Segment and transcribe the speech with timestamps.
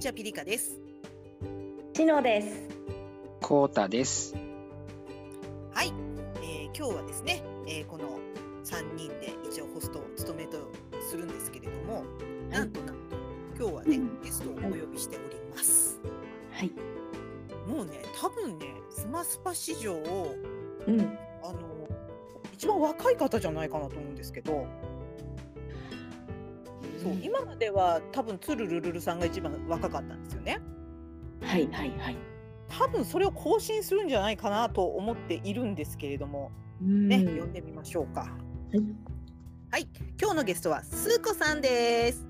[0.00, 0.80] ちはピリカです。
[1.94, 2.68] しのです。
[3.42, 4.34] コータです。
[5.74, 5.92] はい、
[6.36, 8.18] えー今日はですね、えーこの
[8.64, 10.56] 3人で一応ホストを務めと
[11.10, 12.04] するんですけれども、
[12.48, 13.16] なんとなんと
[13.58, 16.00] 今日はね、うんゲストをお呼びしております。
[16.52, 16.72] はい。
[17.68, 21.18] もうね、多分ね、スマスパ史上、うん。
[21.42, 21.58] あの、
[22.54, 24.66] 一番若い方じゃないかなと思うんですけど、
[27.02, 30.60] そう、今までは多分つるるるるさんが一番若かったんですよね。
[31.42, 32.16] はいはいはい。
[32.68, 38.20] 多分それを更新するんじゃないかなと思っているんですけれども、ねね、呼んでみましょうか。
[38.20, 38.30] はい。
[39.72, 39.88] はい、
[40.20, 42.26] 今日のゲストはスーコさんです。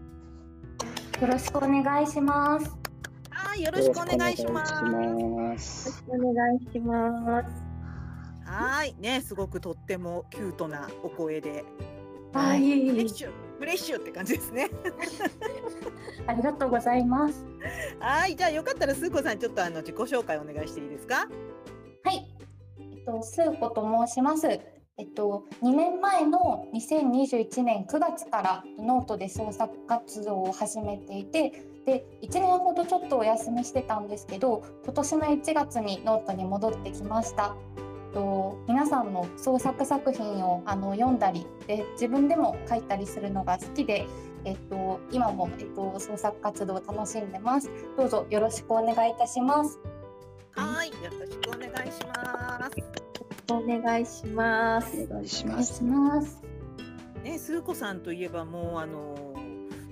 [1.21, 2.71] よろしくお願いします。
[3.31, 4.73] はい、よろしくお願いします。
[4.73, 7.71] よろしくお願いします。
[8.45, 11.65] はい、ね、すごくとってもキュートなお声で、
[12.33, 14.71] はいフレッシュって感じですね。
[16.27, 17.45] ありがとうございます。
[17.99, 21.29] はい、じゃあよかったらスーコさんちょっとあの自己紹介お願いしていいですか？
[22.05, 22.27] はい、
[22.79, 24.49] えっと、スーコと申します。
[24.49, 31.51] えっと、2年前の2021年9月からノートで創作活動を始めていて
[31.87, 37.57] で1年ほどちょっとお休みしてたんですけど今年の1月にノートに戻ってきました。
[38.11, 44.05] えっと、皆さんの創作作品をあの読んだりで自分でも書いたりするのが好きで、
[44.45, 47.71] えっと、今も、えっと、創作活動を楽しんでます。
[47.97, 49.79] どうぞよろしくお願いいたします。
[50.51, 53.53] はい、よろしくお願いします。
[53.53, 55.09] お願いします。
[55.09, 55.77] お願いしお願います。
[55.77, 56.43] します。
[57.23, 59.15] ね、スーコさんといえばもうあの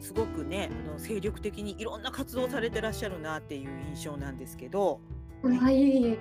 [0.00, 4.98] すごくね、あの精力的にいろんな活動をされてらっしゃるなっていう印象なんですけど。
[5.44, 6.18] はい、い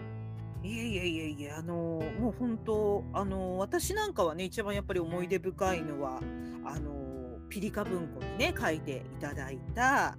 [0.63, 6.19] えいえいえいえ、あのもう本当あの私なんかはね一番やっぱり思い出深いのは
[6.65, 10.17] あのピリカ文庫にね書いていただいた、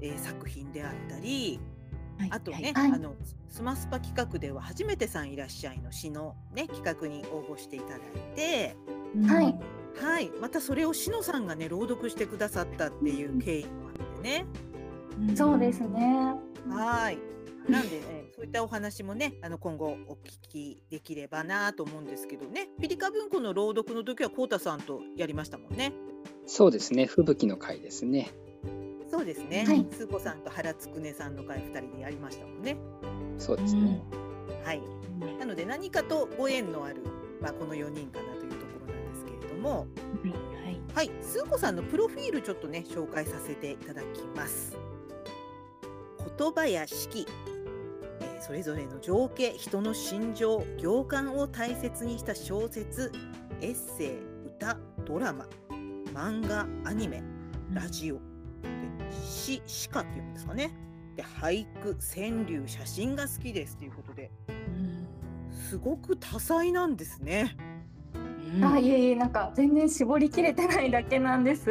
[0.00, 1.60] えー作品であったり、
[2.18, 3.14] はいあとね、はいあの
[3.48, 8.00] スマスパ企画では初めてさんいらっしゃいの詩のね企画に応募していただい
[8.36, 8.76] て、
[9.26, 9.58] はい。
[10.00, 14.46] はい、またそれをしのさんがね朗読してくださったっていう経緯もあってね。
[15.34, 16.34] そうですね。
[16.68, 17.18] はい。
[17.68, 22.68] なんでね、そういったお話もね、あの今後お聞きできればなと思うんですけどね。
[22.80, 25.92] ピリカ文庫の朗読の時はコウタさんとやりましたもんね。
[26.46, 27.06] そうですね。
[27.06, 28.30] 吹雪の回ですね。
[29.10, 29.64] そうですね。
[29.66, 32.76] はいスーコさんと原つくねさんの会二人でやりましたもんね。
[33.36, 34.00] そうですね。
[34.64, 34.82] はい。
[35.38, 37.02] なので何かとご縁のある
[37.40, 39.88] まあこの4人かなというところなんですけれども、はい。
[40.94, 44.76] はい、スーコさんのプロフィールちょっとね紹介させていただきます。
[46.38, 53.12] 言葉や式、えーそれぞれの情景、人の心情、行間を大切にした小説、
[53.60, 55.46] エッセイ、歌、ドラマ、
[56.14, 57.22] 漫画、アニメ、
[57.72, 58.20] ラジオ、で
[59.12, 60.72] 詩、詩歌っていうんですかね。
[61.16, 64.30] で俳句、川柳、写真が好きですということで、
[65.50, 67.56] すごく多彩なんですね。
[68.62, 71.70] あ、いえいえ、なんか全然絞りきれてないだけなんです。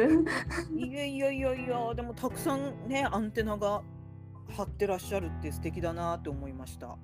[0.70, 3.82] いやいやいやいや、でもたくさんね、アンテナが
[4.56, 6.88] 張ってらっしゃるって素敵だなって思いました。
[6.88, 6.96] あ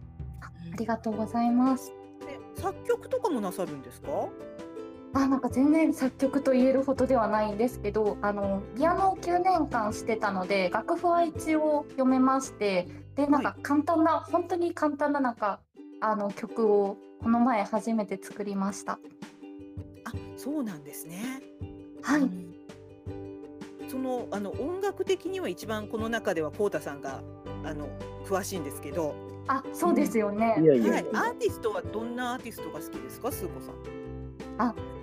[0.78, 1.92] りがとうございます。
[2.20, 4.08] で、作曲とかもなさるんですか？
[5.16, 15.60] あ、なんか全然作曲と言えるほどではないんですけど、あのピアノを9年間してたので、楽譜は一応読めまして、でなんか簡単な、本当に簡単ななんか
[16.00, 18.94] あの曲をこの前初めて作りました。
[18.94, 18.98] あ、
[20.36, 21.22] そうなんですね。
[22.02, 22.28] はい。
[23.88, 27.22] そのあの音楽的には一番この中ではコウタさんが
[27.64, 27.88] あの
[28.26, 29.14] 詳しいんですけど、
[29.48, 30.56] あ、そうですよね。
[30.62, 33.74] いやいやはい、アーティストはどんなアーティストが好きですか、スーコさん？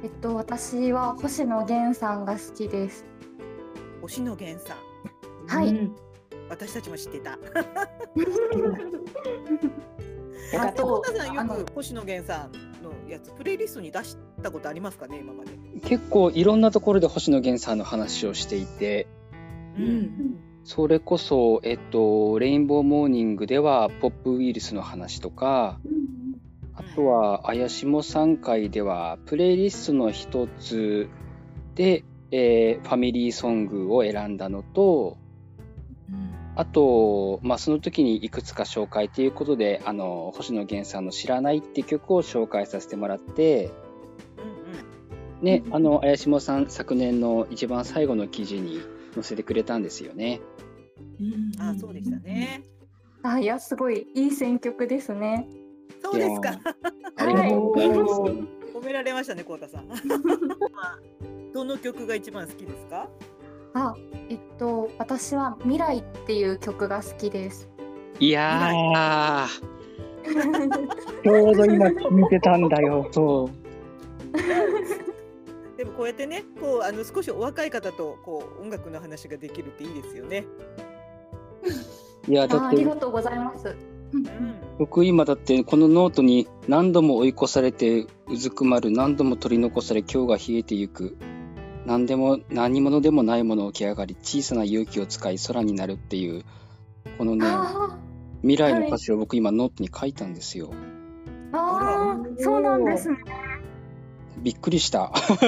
[0.03, 3.05] えっと私は星野源さんが好きです。
[4.01, 4.77] 星野源さん、
[5.47, 5.69] はい。
[5.69, 5.95] うん
[6.49, 7.31] 私たちも知ってた。
[7.31, 7.37] よ
[10.59, 12.51] かったコウタさんよあのく星野源さん
[12.83, 15.51] のやつプレイリストに出したことありますかね、今まで？
[15.87, 19.07] 結構いろんなところで星野源さんの話をしていて、
[19.77, 20.35] ううんん。
[20.63, 25.79] それこそ、えっと、レインボーモーニングではポップウイルスの話とか、
[26.75, 31.09] あとは、あやしも3回では、プレイリストの一つ
[31.75, 35.17] で、えーファミリーソングを選んだのと、
[36.55, 43.71] あと、まあ、その時にいくつか紹介ということで、あの、星野源さんの知らないって曲を紹介させてもらって。
[45.41, 48.79] ね、あの、あやしもさん昨年の一番最後の記事に
[49.13, 50.41] 載せてくれたんですよね。
[51.59, 52.17] あ、そうでした。
[52.19, 52.63] ね。
[53.23, 55.47] あ、いやすごいいい選曲ですね。
[56.01, 56.59] そうですか。
[57.17, 58.21] ありがとうございます。
[58.73, 59.87] 褒められましたね、コウタさん。
[61.53, 63.09] どの曲が一番好きですか？
[63.73, 63.93] あ、
[64.29, 67.69] えっと私は未来っていう曲が好きです。
[68.19, 69.47] いやー、
[71.23, 75.10] ちょうど今見てたんだよ、そう。
[75.81, 80.45] でもこうやってね、こうあの少しお若い方とこう音楽の話ができるっていいですよね。
[82.27, 83.75] いや、だああってりがとうございます。
[84.13, 84.55] うんうん。
[84.77, 91.17] 僕今だってこのノートに何度も追い越されてうずくまる何度も取り残され今日が冷えてゆく
[91.87, 96.43] 何でも何者でもないものを起き上がり小さな勇気を使い空になるっていう
[97.17, 97.97] このねあ
[98.41, 103.17] 未来の歌詞を僕今ノートに書いたんですよーあー、そうなんですね。
[104.41, 105.43] びっくりしたすご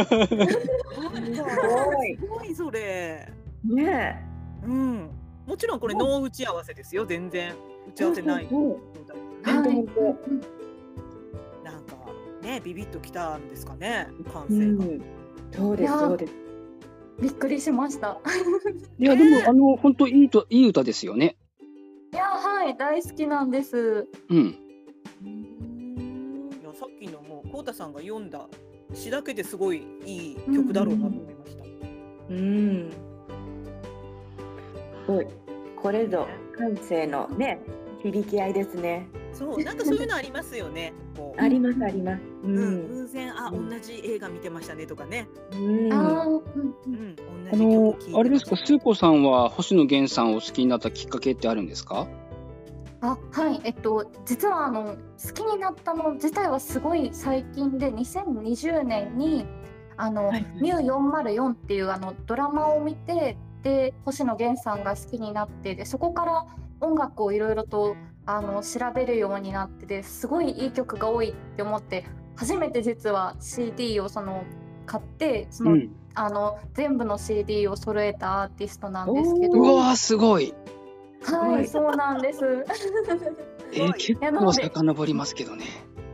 [2.04, 3.28] いすごいそれ。
[3.64, 4.24] ね
[4.66, 5.10] うん。
[5.48, 7.06] もちろんこれノー打ち合わせですよ。
[7.06, 7.54] 全然
[7.90, 8.48] 打ち合わせない。
[9.44, 9.62] な
[11.80, 11.96] んか
[12.42, 14.86] ねビビッときたんですかね感う性が。
[14.86, 15.02] ん、
[15.52, 16.34] そうですそうです。
[17.20, 18.20] びっくりしました。
[19.00, 21.36] いやでもあの本当いいといい歌ですよね
[22.12, 24.08] いやはい大好きなんです。
[24.30, 24.56] うんい
[26.64, 28.48] やさっきのもうこうたさんが読んだ
[28.94, 31.64] 詩だけですごいいい曲だろうなと思いました。
[32.30, 32.90] うん。
[35.06, 35.28] すごい。
[35.76, 37.60] これぞ感性のね
[38.02, 39.08] 響き合いですね。
[39.34, 40.94] そうなんかそういうのありますよね。
[41.18, 42.22] こうありますあります。
[42.44, 42.88] ううん、ん。
[42.88, 45.28] 偶然あうん同じ映画見てましたねとかね。
[45.52, 45.58] う
[45.88, 45.94] ん。
[45.94, 46.44] ああ、うんう
[46.86, 47.16] うんん、
[47.50, 48.56] あ同じの曲あれですか？
[48.56, 52.08] スー子さんは星野源さんを好きになったきっかけってあるんですか？
[53.04, 53.60] あはい。
[53.66, 59.46] えっと実はあの好きになったの自体はすごい最近で2020年に
[59.98, 60.46] あの、はい。
[60.62, 66.46] ミュー404っていうあのドラマを見てで星野源さんが好きになってでそこから
[66.80, 74.46] 音楽をいろいろとあの調べるようになってですごいいい曲が多いって思って初めて実は CD をその
[74.86, 75.96] 買ってその、うん。
[76.16, 79.60] あの全部の CD を揃えたアーティストなんですけおど。
[79.62, 80.54] うわーすごい
[81.24, 82.44] はいそうなんです。
[83.74, 85.66] えー、結構遡りますけどね。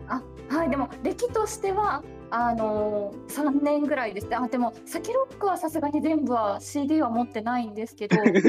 [0.08, 4.28] あはいでも歴としてはあのー、3年ぐらいです。
[4.28, 8.34] ねあでもサキロックはさすがに全部は CD は持ってないんですけどはい。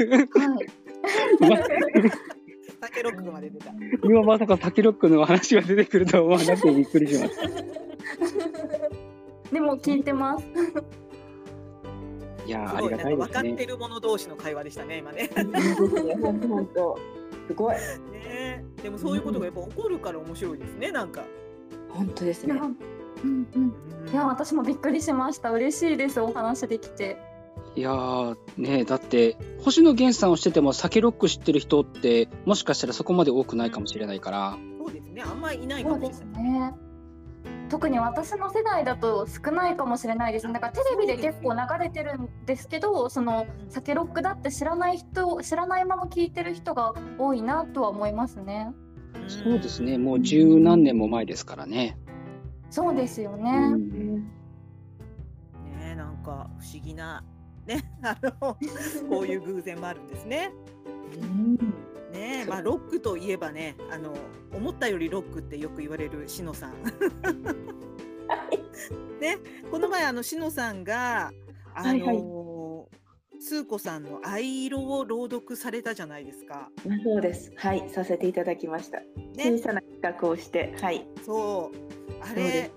[2.79, 3.71] タケロックまで出た。
[4.03, 7.47] 今まさかタケロックの話が出てくるとは思わなくてびっくりしました。
[9.51, 10.47] でも聞いてます
[12.45, 15.29] いやーすごいありがたいなんか分かってる者同士の会話でしたね今ね。
[15.35, 16.99] 本当本当
[17.47, 17.75] すごい。
[17.75, 21.23] ねでもそういうことがやっぱ起こるから面白いですねなんか。
[21.89, 22.59] 本当ですね。
[23.23, 27.17] うんうん、いや私もびっくりしました嬉しいですお話できて
[27.75, 36.17] いやーねだって星野源さんをしててもサケロック知ってる人ってもしかしたらそこまで多くないかもしれないからそうですねあんまりいないかもしれない。
[36.17, 36.73] すね
[37.71, 48.63] 特に私の世代だと少ないかもしれないですだからテレビで結構流れてるんですけどそのサケロックだって知らない人知らないまま聞いてる人が多いなとは思いますね。
[48.65, 48.75] ん。
[49.29, 49.97] そうですね。
[49.97, 51.97] もう十何年も前ですからね。
[52.69, 54.15] そうですよね、うん。
[55.79, 57.23] ねなんか不思議な
[57.65, 58.57] ね あの
[59.09, 60.51] こういう偶然もあるんですね。
[62.11, 64.13] ねまあロックといえばねあの
[64.53, 66.73] 思ったよりロックってよく言われるしのさん。
[69.19, 69.37] ね
[69.69, 71.31] この前あのしのさんが
[71.73, 72.41] あの、はいはい
[73.43, 76.69] スー子さんの「藍色」を朗読されたじゃないですか。
[76.87, 77.51] まあそうです。
[77.55, 79.01] はい、させていただきました。
[79.35, 81.07] 小ね、さな企画をして、はい。
[81.25, 82.69] そうあれ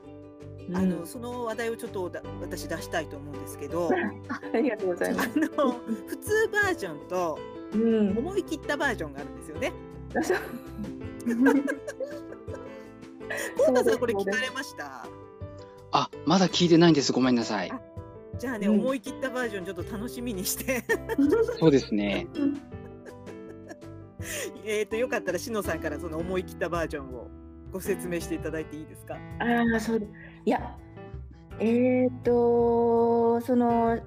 [0.68, 3.90] うんあのその話題をちょっとだ私出したいと思うんですけど
[4.54, 5.30] ありがとうございます。
[5.34, 5.72] あの
[6.06, 7.38] 普通バージョンと
[7.72, 8.18] うん。
[8.18, 9.72] 思い切ったバージョンがあるんですよね。
[10.16, 10.38] あそう
[13.66, 15.06] コウタさんこれ聞かれました？
[15.92, 17.12] あまだ聞いてないんです。
[17.12, 17.70] ごめんなさい。
[17.70, 17.80] あ
[18.38, 18.80] じゃあね、うん。
[18.80, 20.84] 思い切ったバージョンちょっと楽しみにして。
[21.58, 22.26] そうですね。
[24.64, 27.28] えっとよかったらしのさんからその思い切ったバージョンを
[27.72, 29.14] ご説明していただいていいですか？
[29.40, 30.08] ああ、そう。
[30.44, 30.76] いや、
[31.60, 33.98] えっ、と、その、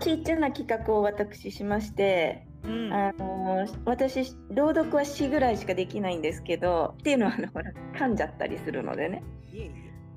[0.00, 2.92] ちっちゃな企画を私しまして、うん。
[2.92, 9.22] あの私朗読は詩ぐらいしかできないんですけどっていうのはあのほら噛んじゃったりするのでね。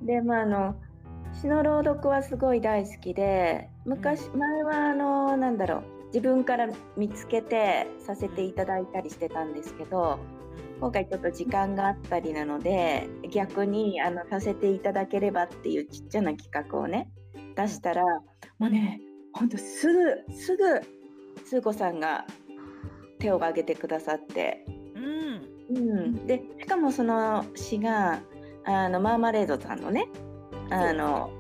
[0.02, 0.76] でまああの
[1.34, 10.18] 詩の朗読はすごい大好きで昔、前はあのなんだろう自分から見つけてさせていただいたりしてたんですけど
[10.80, 17.10] 今回ちょっと時間があったりなので逆にあのさせていただければっていうちっちゃな企画をね
[17.56, 18.04] 出したら
[18.60, 19.02] もうね
[19.34, 20.82] ほんとすぐすぐ
[21.46, 22.26] スー子さんが
[23.20, 25.56] 手を挙げてくださって、うん。
[25.78, 28.22] うん、でしかもその詩が
[28.66, 30.10] あのマーマレードさんのね
[30.70, 31.32] あの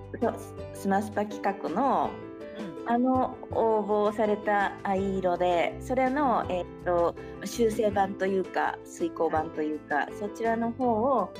[0.73, 2.11] スマスパ企画の
[2.87, 11.33] あの応募された藍色でそれの、えーと、修正版というか遂行版というかそちらの方を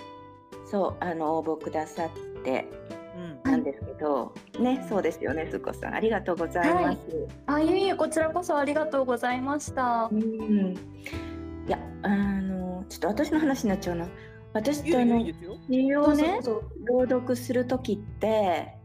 [0.66, 2.66] そうあの応募くださって
[3.46, 5.94] なんですけど、うん、ねそうですよねすこさん。
[5.94, 6.84] ありがとうございます。
[6.84, 6.98] はい、
[7.46, 10.10] あいえいえこちらこそありがとうございました。
[10.12, 10.74] うん、
[11.68, 12.10] いやあ
[12.42, 14.08] のちょっと私の話になっちゃうな。
[14.54, 15.20] 私ってあの
[15.70, 16.40] 詩をね
[16.86, 18.78] 朗読する時って、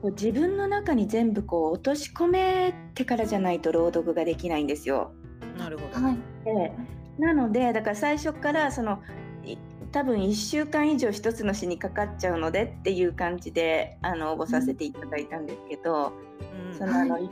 [0.00, 5.12] こう自分の中に全部こう落とし込めてからじゃないと朗読ができないんですよ。
[5.58, 6.72] なるほど、はい、で
[7.18, 9.00] なのでだから最初からその
[9.94, 16.12] 多分1週間以上一つの詩にかかっちゃうのでっていう感じであの応募させていただいたんですけど、
[16.72, 17.30] うん、そのあの、はい、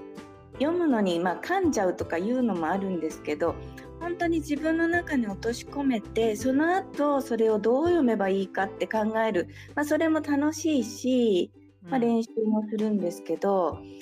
[0.60, 3.56] 読むのに、まあ、噛んじゃうとかいうのもあるんですけど
[3.98, 11.50] 本当に自分の中に落とし込めてその後それをどう読めばいいかって考える、まあ、それも楽しいし
[11.90, 13.96] まあ、練習もするんですけど、うん、い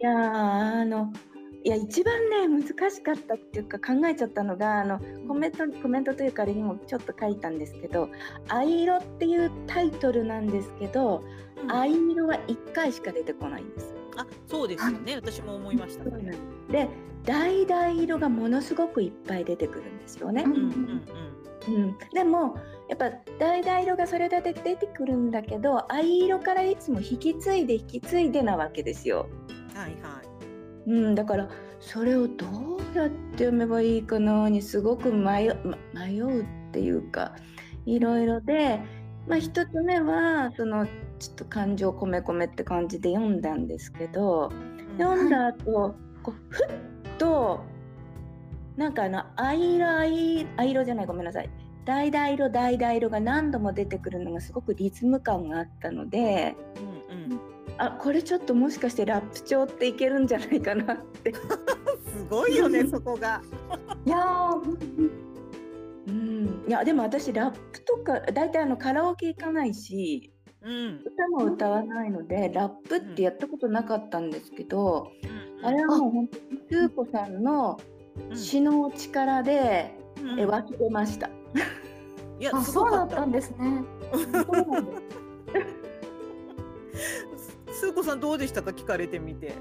[0.00, 1.10] やあの
[1.64, 8.10] いや一番ね難しかったっていうか考えちゃったのがあのコメントコメントというかあれにもちょっと書いたんですけど
[8.48, 11.24] 「藍色」っていうタイトルなんですけど、
[11.62, 13.94] うん、藍色は1回しか出てこないんです。
[14.16, 16.36] あそうですよね私も思いました、ね、
[16.70, 16.88] で
[17.26, 20.44] 橙色がものすごくいっぱい出てくるんですよね。
[20.44, 21.02] うんうんうん
[21.66, 22.58] うん、でも
[22.90, 29.26] やっぱ橙色がそれだけ出てくるんだけど藍色からいつも引き継いで引き継いでなわけですよ。
[29.74, 30.23] はいはい。
[30.86, 31.48] うん、だから
[31.80, 35.54] それをどうやって読めばいいかなにすごく迷
[35.92, 37.34] 迷うっていうか
[37.86, 38.80] いろいろで、
[39.26, 40.86] まあ、1つ目はその
[41.18, 46.68] ちょっと感情込め込めって感じで読んだんですけど、うん、読んだ後こうふっ
[47.18, 47.60] と
[48.76, 51.50] なんかあの藍色藍色じゃないごめんなさい。
[51.86, 56.93] 橙色橙色が何度も出てくるのがすごくリズム感があったので、うんうん、
[57.78, 61.34] あこれちょっともしかしてラップ調っていけるんじゃないかなって。
[61.34, 61.40] す
[62.30, 63.42] ごいよね そこが。
[64.06, 64.50] いや
[66.06, 70.30] うん、いやでも私ラップとか大体あのカラオケ行かないし、
[70.62, 75.10] うん、歌も歌わないのでラップってやったことなかったんですけど、
[75.60, 77.80] うん、あれはもう本当にスー子さんの
[78.34, 81.30] 詩の力で、うん、え湧き出ました。
[82.38, 83.82] いや、そうだったんですね。
[87.74, 88.70] スー子さんどうでしたか？
[88.70, 89.54] 聞かれてみて。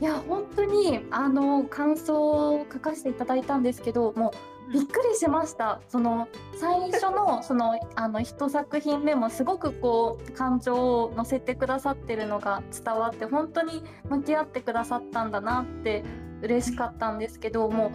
[0.00, 4.32] いや本当にあの感想を書かせていただいたんですけども
[4.68, 5.80] うびっくりしました。
[5.88, 16.04] その最初の そのあの一作品目もすごくこう感情を乗せてくださってるのが伝わって本当に向き合ってくださったんだなって
[16.42, 17.90] 嬉しかったんですけども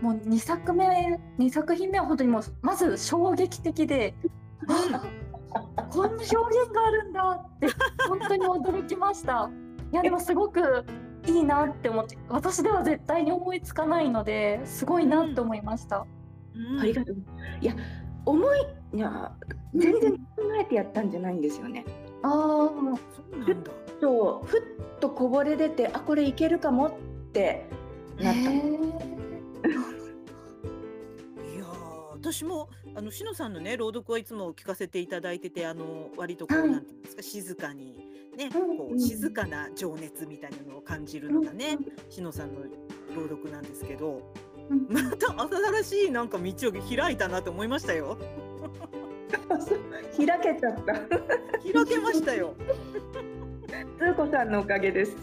[0.00, 4.14] もう2作目2作品目は本当にもうまず衝撃的で、
[5.90, 6.34] こんな表現
[6.72, 7.68] があるんだって
[8.08, 9.50] 本当に驚きました。
[9.92, 10.84] いやでもすごく
[11.26, 16.06] いいなって思って私では絶対に思いつかないのですごいなって思いました、
[16.54, 17.16] うん、ありがとう。
[17.60, 17.74] いや
[18.24, 19.32] 思いいや
[19.74, 20.22] 全然考
[20.60, 21.84] えてやったんじゃないんですよね、
[22.22, 22.32] ああ
[22.68, 22.74] そ
[23.32, 23.70] うなんだ。
[24.00, 24.62] そうふっ
[25.00, 26.92] とこぼれ出てあこれいけるかもっ
[27.32, 27.66] て
[28.18, 28.40] なった。
[28.40, 28.56] い
[31.58, 31.64] や
[32.12, 41.78] 私もあのしのさんのね朗読はいつも聞かせていただいててあの割とこう、はい、なんていうんですか静かにね、こう静かな情熱みたいなのを感じるのがね、
[42.10, 42.60] しのさんの
[43.14, 44.30] 朗読なんですけど、
[44.90, 45.32] また
[45.82, 48.18] 新しいなんか道を開いたなと思いましたよ。
[50.18, 50.92] 開けちゃった。
[50.92, 52.54] 開けましたよ。
[53.98, 55.16] つーこさんのおかげです。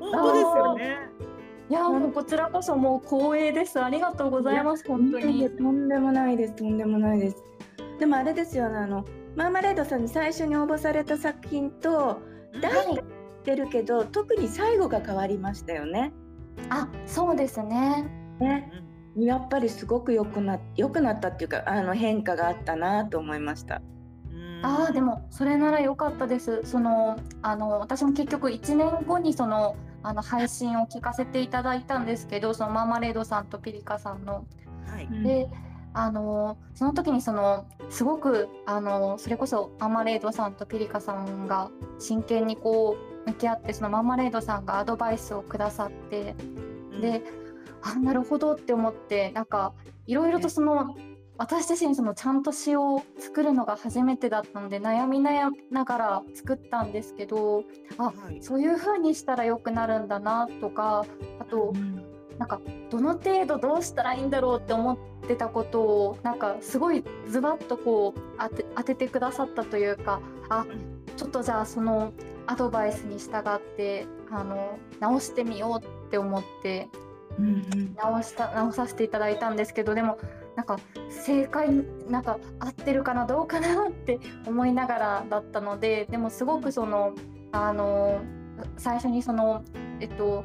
[0.00, 1.07] 本当ですよね。
[1.70, 3.82] いやもうこちらこそもう光栄です。
[3.82, 4.84] ありがとうございます。
[4.86, 5.48] 本当に。
[5.50, 6.56] とんでもないです。
[6.56, 7.36] とんでもないです。
[7.98, 8.78] でもあれですよね。
[8.78, 9.04] あの
[9.36, 12.20] マーマレードさんに最初に応募された作品と
[12.60, 16.12] 大体てるけど、はい、特に最後が変わりましたよね。
[16.68, 18.06] あ、そうですね。
[18.40, 18.70] ね。
[19.16, 23.80] やっぱりすごく良くな良くなったっていうかあの変化があったなと思いました。
[24.62, 26.62] ああでもそれなら良かったです。
[26.64, 34.44] そのあの私も結局1年後にそのあの配信を聞かせていただいたんですけどそのマーマレードさんとピリカさんの。
[34.86, 35.48] はい、で
[35.92, 46.34] あのその時にそのすごくあのそれこそマーマレードさんとピリカさんが真剣にこう向き合ってそのマーマレードさんがアドバイスをくださって、
[46.92, 47.22] うん、で
[47.82, 49.72] あなるほどって思ってなんか
[50.06, 50.96] いろいろとその
[51.38, 57.64] 私自身そのちゃんと詩を作るのが初めてだったので悩み悩ながら作ったんですけど
[57.96, 61.06] あ、はい、そういう風にしたら良くなるんだなとか
[61.38, 62.02] あと、うん、
[62.38, 70.66] なんかどの程度どうしたらいいんだろうって思ってたことをなんかすごいズバッとこう当て当ててくださったというかあ
[71.16, 72.12] ちょっとじゃあその
[72.48, 76.88] アドバイスに従ってあの直してみようって思って、
[77.38, 80.18] うんうん、直した直させていただいたんですけどでも
[80.58, 80.76] なんか
[81.08, 81.68] 正解
[82.10, 87.14] なんか合ってるかなどうかなって思いながらだったのででもすごくその
[87.52, 88.20] あの
[88.76, 89.62] 最初にその
[90.00, 90.44] えっと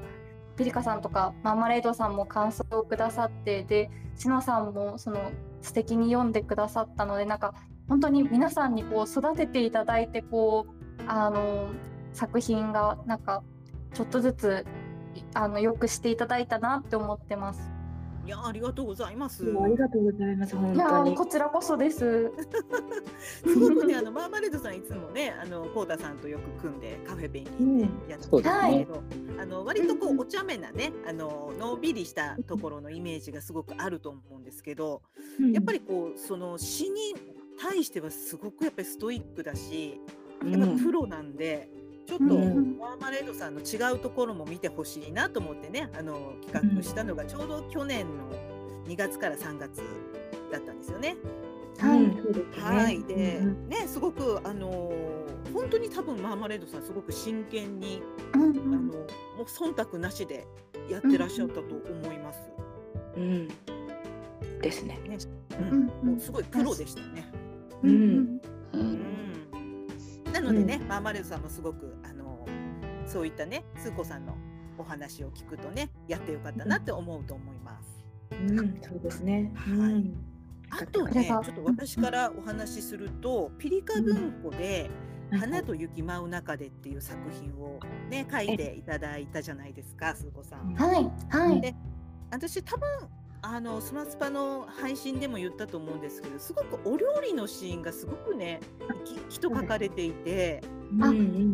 [0.56, 7.56] ピリカさんとかマーマレードさんも感想をくださってでシノさんもその素敵に読んでくださったのでなんか
[7.90, 11.72] 本当に皆さんにこう育てていただいてこうあの
[12.14, 13.42] 作品がなんか
[13.96, 14.66] ちょっとずつ
[15.34, 17.73] あのよくしていただいたなって思ってます。
[18.26, 19.44] いやありがとうございます。
[19.44, 20.56] ありがとうございます。
[20.56, 21.16] 本当に。
[21.16, 22.32] こちらこそです。
[23.44, 29.04] すごくねあのマーマレードさんいつもねあのコータさんとよく組んでカフェペンギンでやってるんですけど、
[29.34, 35.02] うん、あの割とこうお茶目なねあののんびりしたところのイメージがすごくあると思うんですけど、
[35.40, 37.14] うん、やっぱりこうその詩に
[37.62, 40.00] 対してはすごくやっぱりストイックだし、
[40.46, 41.70] やっぱプロなんで。
[41.78, 45.90] うんちょっとマーマレードさんの違うところも見てほしいなと思ってね。
[45.98, 48.30] あの企画したのがちょうど去年の
[48.88, 49.82] 2月から3月
[50.52, 51.16] だったんですよね。
[51.80, 58.02] はい、はい、で、ね、すごく、あのー、本当に多分マーマレードさん、すごく真剣に、
[58.36, 58.94] うんうん、あの、も
[59.40, 60.46] う忖度なしで
[60.90, 62.40] やってらっしゃったと思います。
[63.18, 65.00] うん、うん、ですね。
[65.08, 65.18] ね、
[65.72, 67.26] うん、もうすごいプロでしたね。
[67.84, 68.40] うん、
[68.74, 69.04] うん
[70.34, 72.46] なのでね、うん、マーマレードさんもすごくあの
[73.06, 74.36] そういったねスー子さんの
[74.78, 78.04] お話を聞くとねやってよかったなって思うと思います。
[78.32, 79.52] うん、そうですね。
[79.56, 80.12] はい。
[80.70, 84.90] あとね、ちょっと私からお話しすると、ピリカ文庫で、
[85.32, 90.74] 花と雪舞う中でっていう作品をね書いていただいたじゃないですか、スー子さん。
[90.74, 91.62] はいはい。
[91.62, 91.76] で、
[92.32, 92.88] 私多分
[93.46, 98.62] あのスマスパの配信でも言ったと思うんですけどすごくお料理のシーンがすごくね
[99.04, 100.62] ききと書かれていて、
[101.02, 101.54] あ、うん、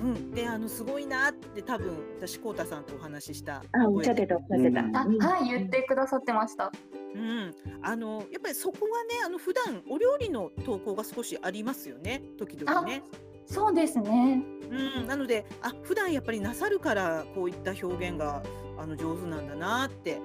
[0.00, 3.62] うん、であのすごいなって多分私こうたさんとお話しした。
[3.72, 6.72] あおっしゃってたおっしゃってた、あはい言ってくださってました。
[7.14, 13.02] うん、あのやっぱりそこはねあの普段お料理の投稿が少しありますよね時々ね。
[13.46, 14.42] そうですね。
[14.68, 18.42] うん、なのであ普段やっぱりなさるからこういった表現が
[18.78, 20.20] あの上手なんだなって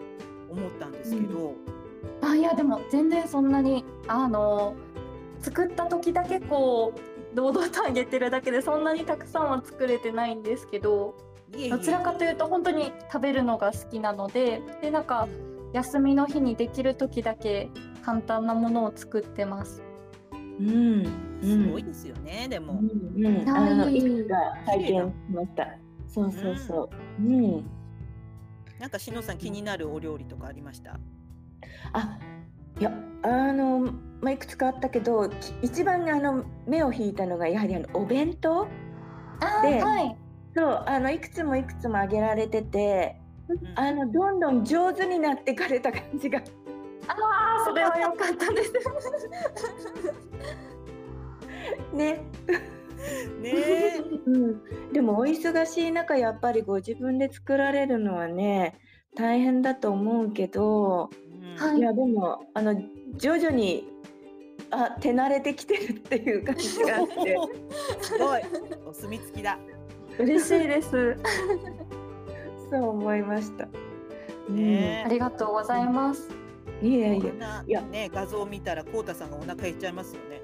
[0.50, 1.56] 思ったんですけど、
[2.22, 4.76] うん、あいやでも全然そんなにあの
[5.42, 11.16] 作った時だけこう堂々とあげてるだけでそんなにたくさんは作れてないんですけど。
[11.70, 15.30] どちらかというと本当に食べるのが好きなのででなんか
[15.72, 17.70] 休みの日にできる時だけ
[18.04, 19.82] 簡単なものを作ってます。
[20.60, 21.06] うん、
[21.42, 22.80] すごいですよね、でも。
[22.80, 25.68] うん、うん、あのいくつか拝見しました。
[26.08, 27.24] そうそうそう。
[27.24, 27.66] うん。
[28.80, 31.00] なんかしのさん気になるお料理とかありました？
[31.94, 32.20] あ
[32.80, 32.92] いや
[33.24, 33.80] あの、
[34.22, 35.30] まあ、いくつかあったけど
[35.62, 38.68] 一番あの目を引いたのがやはりあのお弁当
[39.64, 40.18] で、はい、
[40.56, 43.16] そうあのいくつもいくつもあげられてて、
[43.48, 46.42] うん、あのどんどん上手になってかれた感じが。
[47.08, 48.74] ああそれは良かったです。
[51.94, 52.24] ね。
[53.42, 53.54] ね
[54.26, 58.80] うん、でもお忙しい中やっぱりご自分で作られるのはね
[59.16, 61.10] 大変だと思うけど、
[61.62, 61.82] うん、い。
[61.82, 62.76] やでもあの
[63.18, 63.88] 徐々に
[64.72, 67.38] あ手慣れてきてるっていう感じがあって。
[68.02, 68.42] すごい。
[68.86, 69.58] お墨付きだ。
[70.20, 71.18] 嬉しいです。
[72.72, 73.68] そう思いました、
[74.50, 76.30] ね、うん、ありがとうございます。
[76.82, 77.82] いやいやいや。
[77.82, 80.42] ね画像を見たらこうたさんがお腹減っちゃいますよね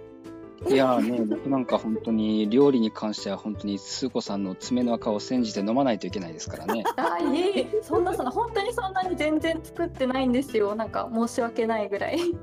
[0.70, 6.84] いやーね、僕なんか本当に料理に関しては本当にスー子さんの爪の赤を煎じて飲まないといけないですからね。
[6.98, 10.76] あいえいえ、そんなそんな本当にそんなに全然作ってないんですよ。
[10.76, 12.20] なんか申し訳ないぐらい。
[12.20, 12.34] い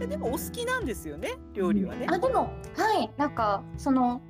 [0.00, 2.06] やでもお好きなんですよね、料理はね。
[2.08, 4.20] あでもはいなんかその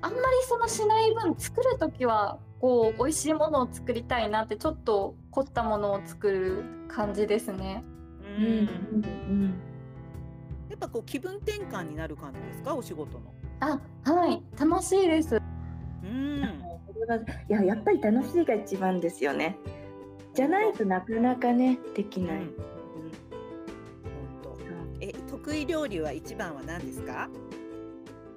[0.00, 7.84] あんまりそのしない分作る時はこう美味しいものを作りたいなってちょっと凝ったものを作る感じですね。
[8.38, 9.69] うん、うん
[10.80, 12.74] うんやっぱこう気分転換になる感じですか？
[12.74, 13.32] お仕事の。
[13.60, 13.78] あ
[14.10, 15.36] はい楽しいです。
[16.02, 16.42] うん
[17.48, 19.58] いややっぱり楽しいが一番ですよね。
[20.34, 22.36] じゃないとなかなかねできない。
[22.36, 22.52] うん、うん、
[25.00, 27.28] え得意料理は一番は何ですか？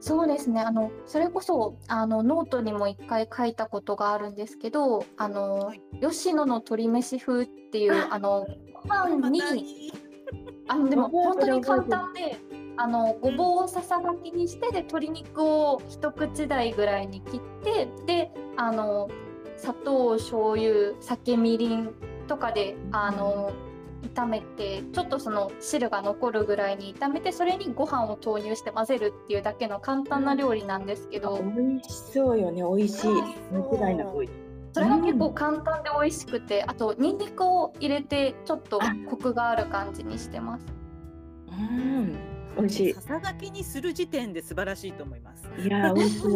[0.01, 8.45] そうですねあのそれこそあのノートにも一回書いたことがあるんですけどあの、はい、吉野の鶏飯風っていうあの
[8.83, 9.39] ご飯に
[10.67, 12.37] あのでも本当に簡単で
[12.77, 19.09] あのごぼうをささがきにしてで鶏肉を一口大ぐらいに切ってであの
[19.57, 21.93] 砂糖醤油酒みりん
[22.27, 23.51] とかであの
[24.15, 32.61] 炒めてちょっとその汁が残るぐらいに炒めてそれにご飯を投入して混ぜるっていうだけの簡単な料理なんですけど、美味しそうよね。
[32.61, 33.07] 美味しい。
[33.07, 34.42] 間違いなく美味しい
[34.73, 40.65] それが結構簡単で美味しくてあとニンニクを入れてちょっとコクがある感じにしてます。
[41.47, 42.17] うん。
[42.57, 42.93] 美味しい。
[42.93, 45.47] ささがきにする時点で素晴らしいと思います。
[45.59, 46.21] いやー美味しい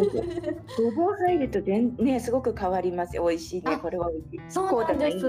[0.84, 3.26] ごぼう入ると全ねすごく変わりますよ。
[3.26, 3.72] 美味しいね。
[3.74, 3.78] あ。
[3.78, 4.40] これは美味しい。
[4.48, 5.18] そうなんです。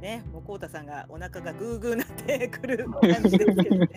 [0.00, 3.88] ね、もうこうたさんがお腹がグーグーなってくる感じですけどね。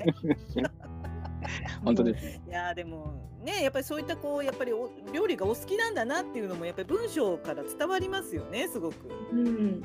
[1.84, 2.42] 本当です。
[2.48, 8.96] いやーでもねやっぱりそういったこうやっぱりお料理がお好きなんだなっていうのもやっぱり文章から伝わりますよねすごく。
[9.32, 9.84] うん。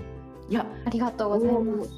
[0.48, 1.90] いやありがとうございます。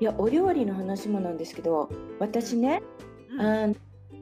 [0.00, 2.82] いやお料理の話もなんですけど私ね、
[3.38, 3.76] うん。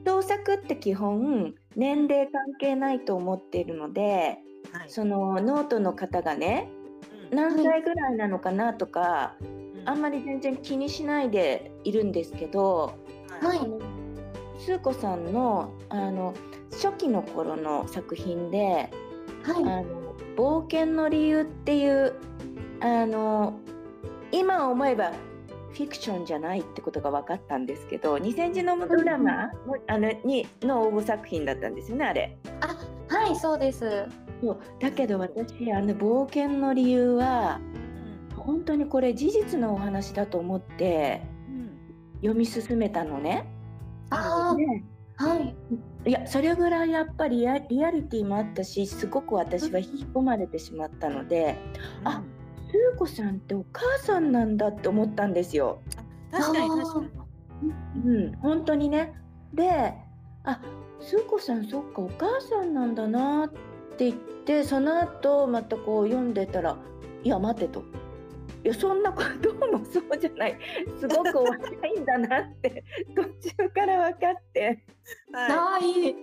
[0.05, 4.39] 創作って基本年齢関係ないと思っているので
[4.71, 4.89] はい。
[4.89, 6.69] そのノートの方がね
[7.31, 7.37] うん。
[7.37, 9.89] 何歳ぐらいなのかなとか、うん。
[9.89, 12.97] あんまり全然気にしないでいるんですけど、
[13.41, 13.98] はい
[14.59, 16.33] スー子さんのあの
[16.71, 18.91] 初期の頃の作品で
[19.43, 19.85] はあの
[20.37, 22.13] 冒険の理由っていう
[22.81, 23.59] あの
[24.31, 25.11] 今思えば
[25.71, 29.51] フィクションじゃないってことが分かったんですけど2000字のドラマの
[29.87, 32.37] あのにの応募作品だったんですよねあれ。
[32.45, 34.05] い、あはいそうです。
[34.41, 37.59] そうだけど私あの冒険の理由は
[38.35, 41.71] 本当にこれ事実のお話だと思ってうん
[42.21, 43.58] 読み進めたのね。
[44.09, 44.83] あね
[45.17, 45.55] あはい
[46.05, 51.57] いやそれぐらいやっぱりリアリアリティもあったしすごく私は引き込まれてしまったので
[52.05, 52.23] あ
[52.69, 55.81] スー子さんってお母さんなんだって思ったんですよ。
[56.31, 57.01] 確かに確か
[57.63, 57.69] に。
[58.05, 59.13] うん、本当にね。
[59.53, 59.93] で、
[60.43, 60.61] あ、
[61.01, 63.49] スー子さんそっかお母さんなんだなっ
[63.97, 66.77] て言ってその後またこう読んでたら
[67.23, 67.83] いや待てと。
[68.63, 70.57] いやそんなこともそうじゃない。
[70.99, 72.83] すごくお若いんだなって
[73.15, 73.23] 途
[73.63, 74.83] 中から分かって。
[75.31, 76.15] はない。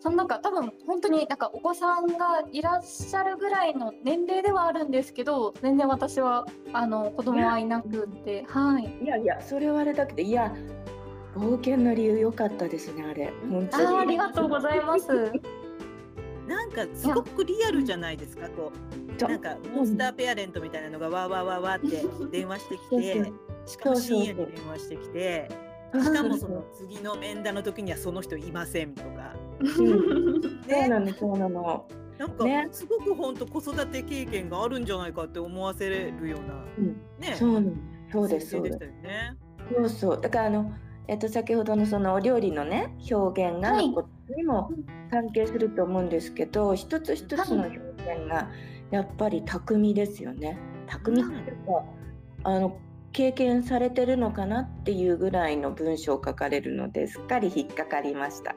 [0.00, 8.44] そのなんか多分本当になんかお子さんがいらっしゃるぐらいの年齢ではあるんですけど全然私はあの子供はいなくって。
[8.48, 8.98] はい。
[9.02, 10.52] いやいやそれはあれだけどいや
[11.36, 13.32] 冒険の理由良かったですねあれ。
[13.50, 13.98] 本当に。
[13.98, 15.32] ありがとうございます。
[15.32, 15.40] い。
[16.46, 18.48] なんかすごくリアルじゃないですか？
[18.50, 18.72] こ
[19.20, 23.32] うなんかモンスターペアレントみたいなのがわーわーわーわーって電話してきて
[23.66, 25.48] しかも深夜に電話してきて、
[25.94, 29.34] しかもそうの次の面談の時にはその人いませんとか。
[29.76, 31.86] そうね、なのそうなの。
[32.18, 32.68] なんかね。
[32.70, 36.96] すごく本当子育て経験があるんじゃないかって思わせるようなうん。
[37.18, 37.34] ね。
[37.36, 37.64] そう
[38.12, 39.36] そうですそうですしたよね。
[39.74, 40.20] そうそう。
[40.20, 40.72] だからあの、
[41.06, 44.70] えっと、先ほどのそのお料理のね表現がはいこっちにも
[45.10, 48.48] 関係すると思うんですけど、一つ一つの表現が
[48.90, 50.58] やっぱり巧みですよね。
[50.86, 51.84] 巧みっていうか、
[52.44, 52.78] あの
[53.12, 58.56] 経験されてるのかなっていうぐらいの文章を書かれるのですっかり引っかかりました。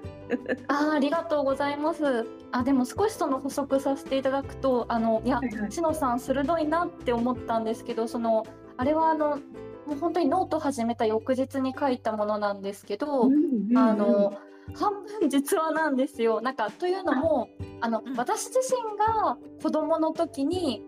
[0.67, 2.25] あーありがとうございます。
[2.51, 9.37] あでも少しその補足させていただくとあのいやはいさん鋭いなって思ったんですけどそのあれはあの
[9.87, 13.23] もう本当にノート始めた翌日に書いたものなんですけど、
[13.75, 14.37] あの
[14.75, 16.41] 半分実話なんですよ。
[16.41, 18.15] なんかというのもあの、うん。
[18.17, 20.83] 私自身が子供の時に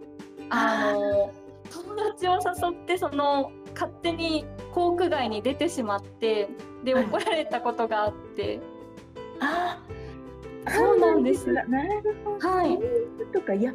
[0.49, 1.31] あの
[1.71, 6.49] 友達を誘ってその勝手に航空外に出てしまって
[6.83, 7.05] ではい。
[7.05, 8.59] 怒られたことがあって。
[9.39, 10.71] あー。
[10.71, 11.47] そうなんです。
[11.47, 11.69] なる
[12.25, 12.49] ほど。
[12.49, 12.77] はい。
[13.31, 13.53] とか。
[13.53, 13.73] いや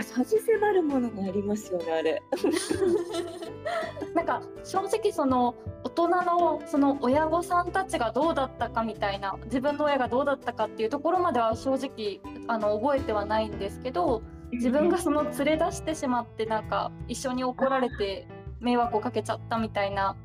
[0.00, 2.22] 差し迫るものがありますよねあれ。
[4.14, 18.28] なんか正直その大人のその親御さんたちがどうだったかみたいな自分の親がどうだったかっていうところまでは正直あの覚えてはないんですけど自分がその連れ出してしまってなんか一緒に怒られて
[18.60, 20.16] 迷惑をかけちゃったみたいな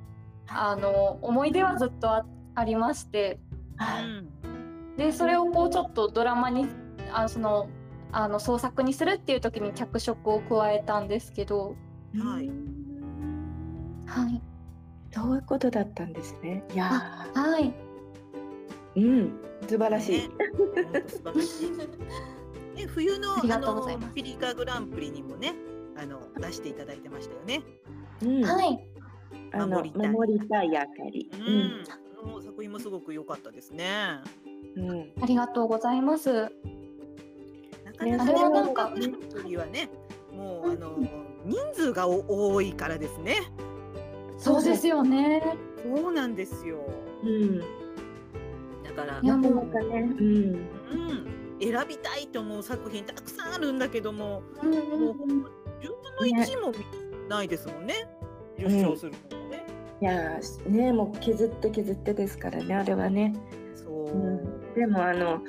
[0.48, 2.26] あの思い出はずっとあ
[2.56, 3.40] ありまして
[4.98, 6.68] でそれをこうちょっとドラマに
[7.14, 7.70] あその
[8.12, 11.76] あの創作にするっていう時に脚色を加えたんですけど、
[12.16, 12.50] はい
[14.08, 14.42] はい、
[15.12, 16.64] そういうことだったんですね？
[16.74, 20.18] いやはい、ー、うん、素晴らしい。
[20.20, 20.30] ね
[21.08, 21.72] 素晴らしい。
[22.78, 25.56] ね、冬のありがあのとうございますピリカグランプリにもね、
[25.98, 27.64] あの出していただいてましたよね。
[28.22, 28.80] うん、はい、
[29.52, 31.32] あの守りたい守りたい明かり。
[31.34, 34.20] うん、あの作品もすごく良かったですね。
[34.76, 36.52] うん、うん、ありがとうございます。
[38.00, 39.90] なかなかあれはなんかピリカグランプリはね、
[40.32, 40.98] もうあの
[41.46, 43.38] 人数がお多いからですね。
[44.38, 45.42] そうですよね。
[45.84, 46.78] そうなんですよ。
[47.24, 47.66] うん、だ
[48.96, 51.28] から、いやもうなかなかね、うん、うん、
[51.60, 55.16] 選びたいと思う作品たくさんあるんだけども、うんうんもう
[55.82, 56.74] 10分の1も
[57.30, 57.94] ないですもんね。
[58.60, 59.66] 受賞するのもね、
[60.02, 63.34] いやーねもう削って削ってですからねあれはね。
[63.76, 65.42] そう、うん、でもあの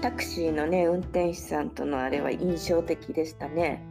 [0.00, 3.84] タクシーのね運転手さんとのあれは印象的でしたね。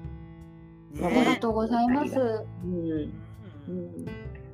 [1.03, 2.15] ありがとうございます。
[2.15, 2.71] うん。
[2.73, 3.13] うん。
[3.67, 4.05] うん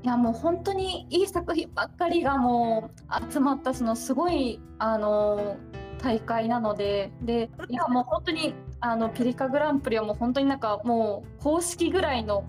[0.05, 5.57] いやもう本当にいい作品ばっかりがもう集まったそのすごいあの
[5.97, 7.11] 大会なので。
[7.23, 12.45] でいやもう本当にあのピリカグランプリはもう本当になんかもう公式ぐらいの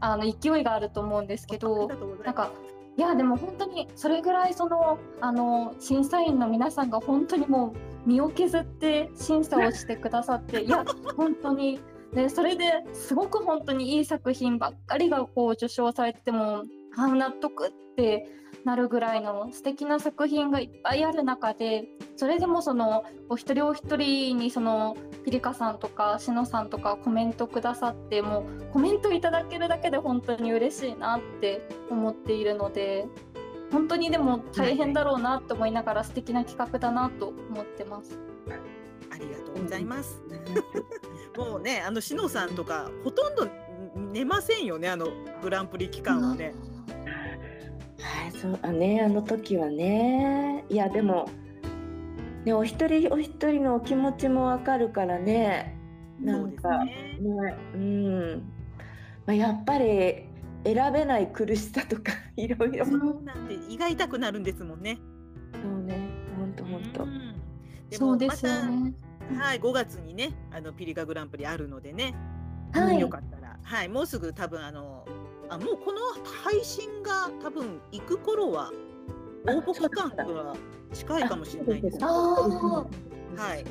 [0.00, 1.88] あの勢いがあると思うんですけあど
[2.24, 2.50] なんか
[2.96, 10.84] いやでも本当にそれぐらいそのあの審査員の皆さんが本当にもう身を削って審査をしてくださっていや
[11.16, 11.80] 本当に。
[12.12, 16.62] でそれですごく本当にいい作品ばっかりがこう受賞されても
[16.96, 18.28] あ納得って
[18.64, 21.84] なるぐらいの素敵な作品がいっぱいある中で
[22.16, 33.06] それでもそのお一人お一人にそのピリカさんとかしのさんとかコメントくださってもうコメントいただけるだけで本当に嬉しいなって思っているので
[33.74, 38.16] 本当にでも大変だろうなって思いながら素敵な企画だなと思ってます。
[39.10, 40.22] ありがとうございます。
[41.36, 43.48] もうね、あのしのさんとかほとんど
[44.12, 45.08] 寝ませんよね、あの
[45.42, 46.54] グランプリ期間はね。
[47.98, 51.28] はい、そうあねあの時はねいやでも
[52.44, 55.78] ねお一人お一人のお気持ちもわかるからね
[56.20, 57.18] なそうんですかね。
[57.18, 58.52] ねうん、
[59.26, 60.33] まあ、やっぱり
[60.64, 62.84] 選べない苦しさとか いろいろ。
[62.86, 64.98] そうそうなんで胃が痛くなるんですもんね。
[65.84, 66.08] ね。
[66.36, 67.04] ほんとほんと。
[67.04, 67.34] うん。
[67.90, 68.94] でもそうですよね。
[69.38, 72.14] はい、5月にね、あのピリカグランプリあるのでね、
[72.72, 73.00] はい。
[73.00, 75.06] よかったら、はい、もうすぐ多分あの、
[75.48, 76.00] あもうこの
[76.42, 78.70] 配信が多分行く頃は
[79.46, 80.54] あ応募期間が
[80.92, 82.86] 近いかもしれないですけあど、あ
[83.36, 83.62] はい、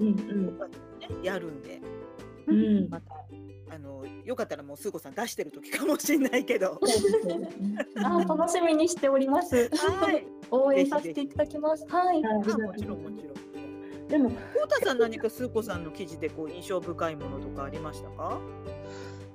[0.00, 1.80] うん5月にねやるんで、
[2.46, 2.88] うんうん。
[2.90, 3.14] また
[3.74, 6.80] あのよかったらもうスー子さん出してる時かもしれないけど、
[7.96, 9.70] あー楽しみにしております。
[9.74, 11.84] はい、応援させていただきます。
[11.88, 12.24] はい。
[12.24, 14.08] ああもちろんもちろん。
[14.08, 18.38] でもこうたさん何かスー子さんの記事でこう印象深いものとかありましたか？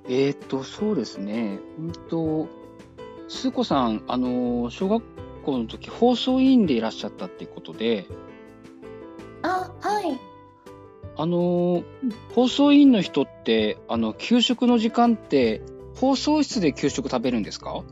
[0.08, 1.60] えー、と、そうですね。
[1.78, 2.48] うんと、
[3.28, 5.04] スー子さん、あの、小学
[5.44, 8.06] 校の時、放送委員でいらっしゃったっていうことで、
[9.42, 10.18] あ、はい。
[11.20, 11.84] あの、
[12.34, 15.60] 放送委員の人って、あの、給食の時間って、
[15.96, 17.82] 放送室で給食食べるんですか？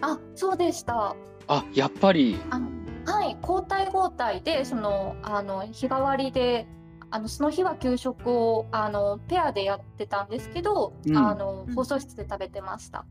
[0.00, 1.14] あ、そうでした。
[1.46, 2.68] あ、やっぱり、あの
[3.04, 6.66] はい、交代交代でそのあの日替わりで
[7.10, 13.06] あのその日は給食をあのペアでやってたんですけど、うんあのうん放送室で食べてました。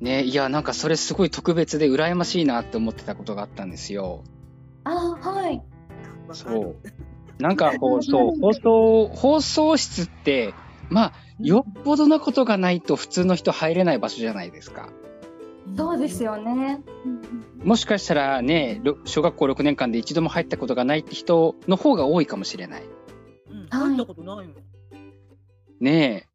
[0.00, 4.24] ね、いや、なんかそれすごい特別で羨ましいなって思ってたことがあったんですよ。
[4.82, 5.62] あ、はい。
[6.32, 6.76] そう。
[7.38, 10.54] なんかこう、そう、放送、放送室って、
[10.88, 14.90] まあ、よっぽどなことがないと普通の人入れない場所じゃないですか。
[15.76, 16.80] そうですよね。
[17.62, 22.84] もしかしたらね、ろ小学校6年間で一度も入ったことがないって人の方が多いかもしれない。
[23.50, 24.54] うん、はい入ったことないもん。
[25.80, 26.28] ね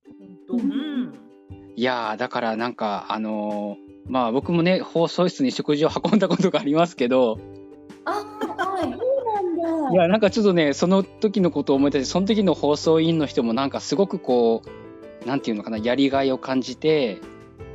[0.50, 0.66] 本当。
[0.66, 1.14] うん。
[1.52, 1.56] え。
[1.76, 7.40] いやー、だからなんか、あのーまあ僕もね、放送室に食事を運んだことがありますけど、
[8.06, 8.41] あ、は
[9.92, 9.96] い。
[9.96, 14.62] や、なんかちょっとね、その時のことを思い出して、その時の放送委員の人もなんかすごくこ
[15.24, 17.20] う、なんていうのかな、やりがいを感じて、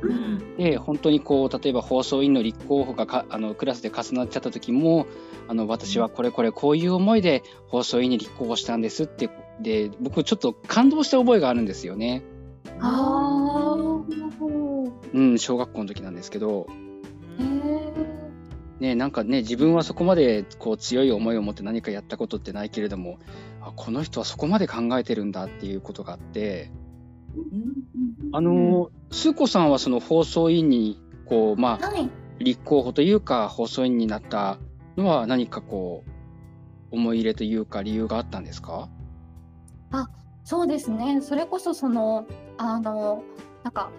[0.01, 0.57] うん。
[0.57, 5.07] で、本当にこう、例えば放送委員の立候補がかあのクラスで重なっちゃった時も、
[5.47, 9.29] あの、私はこれこれこういう思いで放送委員に立候補したんですって、
[9.61, 12.23] で、僕ちょっと感動した覚えがあるんですよね。
[12.79, 13.47] あ
[15.13, 18.16] うん、小学校の時なんですけど、ーへ
[18.79, 23.19] ね、なんかね、自分はそこまでこう強い思いを持って何かやったことってないけれども、
[23.61, 26.71] あこの人はそこまで考えてるんだっていうことがあって、
[28.31, 32.09] あの、スー子さんはその放送委員に、こう、まあ、ーはい。
[32.39, 34.59] 立候補というか、放送委員になった
[34.95, 36.11] のは何かこう、
[36.95, 38.89] 思い入れというか理由があったんですか？
[40.45, 41.19] そうですね。
[41.21, 42.25] それこそその
[42.57, 43.23] あの
[43.63, 43.91] なんか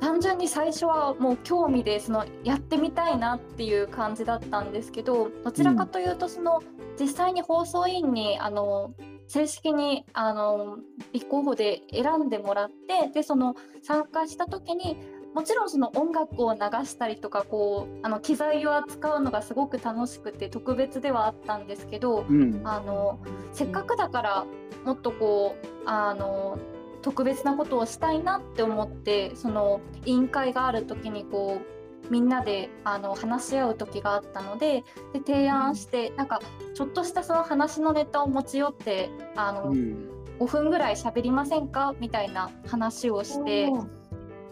[0.00, 6.62] 単純に最初はもう興味でそのやってみたいなっていう感じだったんですけど、どちらかというとその、
[6.98, 8.94] 実際に放送委員にあの
[9.28, 10.78] 正式にあの
[11.12, 14.96] 立候補で選んでもらってでその参加した時に
[15.34, 22.62] もちろんその音楽を流したりとかこうあの機材を扱うのがすごく楽しくて特別ではあったんですけど、うん。
[22.64, 23.18] あの
[23.52, 24.46] せっかくだから
[24.84, 26.58] もっとこうあの
[27.06, 36.40] 特別なことをしたいなって思ってその委員会がある時にこうみんなであの話し合う時があったのでで提案してなんか
[36.74, 40.16] ちょっとしたその話のネタを持ち寄ってあの、うん。
[40.38, 43.70] 5分ぐらい喋りませんかみたいな話をして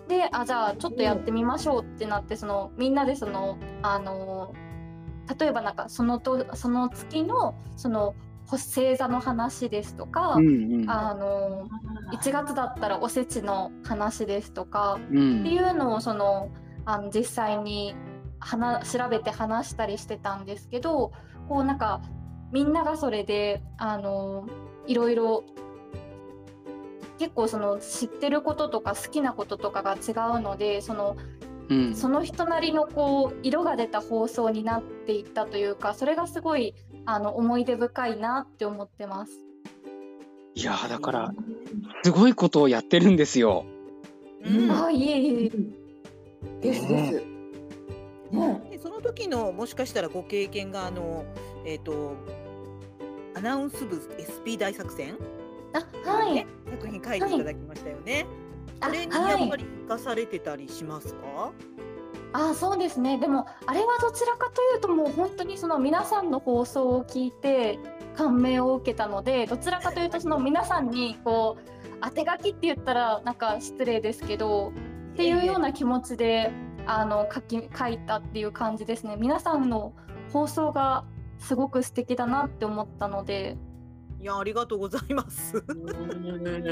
[0.09, 4.55] であじゃあちょっとやってみましょうってなってそのみんなでそのあの
[5.39, 8.15] 例えばなんかそのとその月のその
[8.47, 11.69] 星座の話ですとか、うんうん、あの
[12.13, 16.51] 1月だったらおせちの話ですとか、うん、っていうのをその
[16.85, 17.95] あの実際に
[18.43, 21.13] 調べて話したりしてたんですけど
[21.49, 22.03] こうなんか
[22.53, 24.47] みんながそれであの
[24.87, 25.45] いろいろ
[27.19, 31.17] 結構その知ってることとか好きなこととかが違うのでその、
[31.69, 36.75] うん、その人なりのこう色が出た放送になっていったというかそれがすごい
[37.07, 39.33] あの思い出深いなって思ってます。
[40.55, 41.35] いやだから
[42.05, 43.65] すごいことをやってるんですよ。
[44.45, 45.51] うん、あいえいえ。
[46.61, 47.35] ですです。
[48.31, 51.25] ね、その時のもしかしたらご経験があの
[51.65, 52.15] えっ、ー、と
[53.37, 55.17] アナウンス部 SP 大作戦？
[55.73, 58.27] あ、はい、ね、作品書いていただきましたよね。
[58.81, 61.74] はい、あれにやっぱり生かされてたりしますか、はい、
[62.37, 63.17] あそうですね。
[63.17, 67.79] でもあれはどちらかというともう本当にその皆さんの放送を聞いて
[68.17, 71.71] 感銘を受けたのでどちらかというとその皆さんにこう
[72.03, 74.73] 当て書きって言ったらなんか失礼ですけど
[75.13, 76.51] っていうような気持ちで
[76.87, 79.15] あの書き書いたっていう感じですね。
[79.17, 79.93] 皆さんの
[80.33, 81.05] 放送が
[81.39, 83.57] すごく素敵だなって思ったので。
[84.25, 85.63] いやありがとうございます。
[85.69, 85.73] あ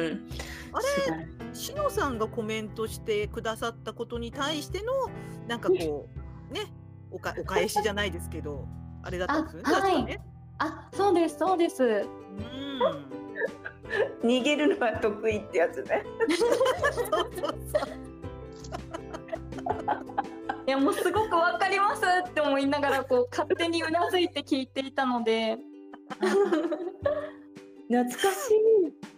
[0.00, 5.10] れ、しのさんがコメントしてくださったことに対しての
[5.46, 6.08] なんかこ
[6.50, 6.72] うね
[7.10, 8.66] おかお返しじゃないですけど
[9.02, 9.70] あれだったんですよね。
[9.70, 10.20] はい、ね
[10.60, 11.82] あそうですそうです。
[11.84, 12.06] うん。
[14.26, 16.06] 逃げるのは得意ってやつね。
[16.30, 17.88] そうそうそう。
[20.66, 25.58] いやもうすごくわかりますって思いながらこう勝手にうなずいて聞いていたので。
[27.92, 29.12] 懐かしい。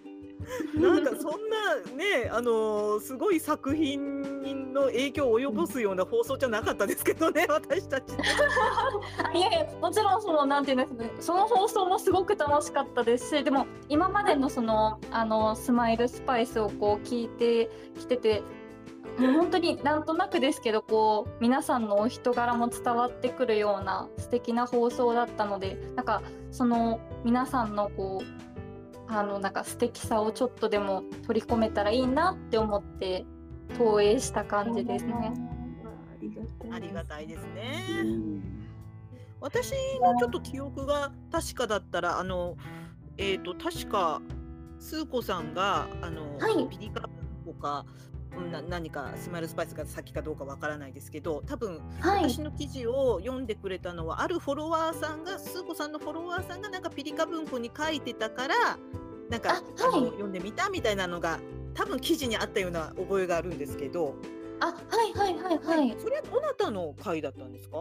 [0.78, 8.14] なんかそんなね、あのー、すごい作品の影響を及ぼすような放送じゃなかったですけどね、 私たち。
[9.34, 18.42] いやいや、もちろんそのなんていうんですか、その放送もすごく楽しかったですし、でも今までのそのあのスマイルスパイスをこう聞いてきてて。
[19.18, 28.53] もう本当になんとなくですけどこう皆さんのお人柄も伝わってくるような素敵な放送だったのでなんかその皆さんのこう
[29.08, 33.24] あのなんか素敵さをちょっとでも取り込めたらいいなって思って
[33.76, 35.32] 投影した感じですね。
[36.72, 37.82] ありがたいですね。
[39.40, 42.56] 私のちょっと記憶が確かだったらあの
[43.18, 44.22] えっ、ー、と確か
[44.78, 47.02] スー子さんがあの、はい、ピリカ
[47.44, 47.84] とか
[48.40, 58.54] な何かスマイルスパイスが先かどうかわからないですけど多分、はい、私の記事を読んでくれたのはあるフォロワーさんがスー子さんのフォロワーさんがなんかピリカ文庫に書いてたから
[59.30, 61.38] なんか、はい、あの読んでみたみたいなのが
[61.74, 64.14] 多分記事にあったような覚えがあるんですけど。
[64.60, 67.76] あはいはいはいはい、はい、それはどなたの回だったんですか？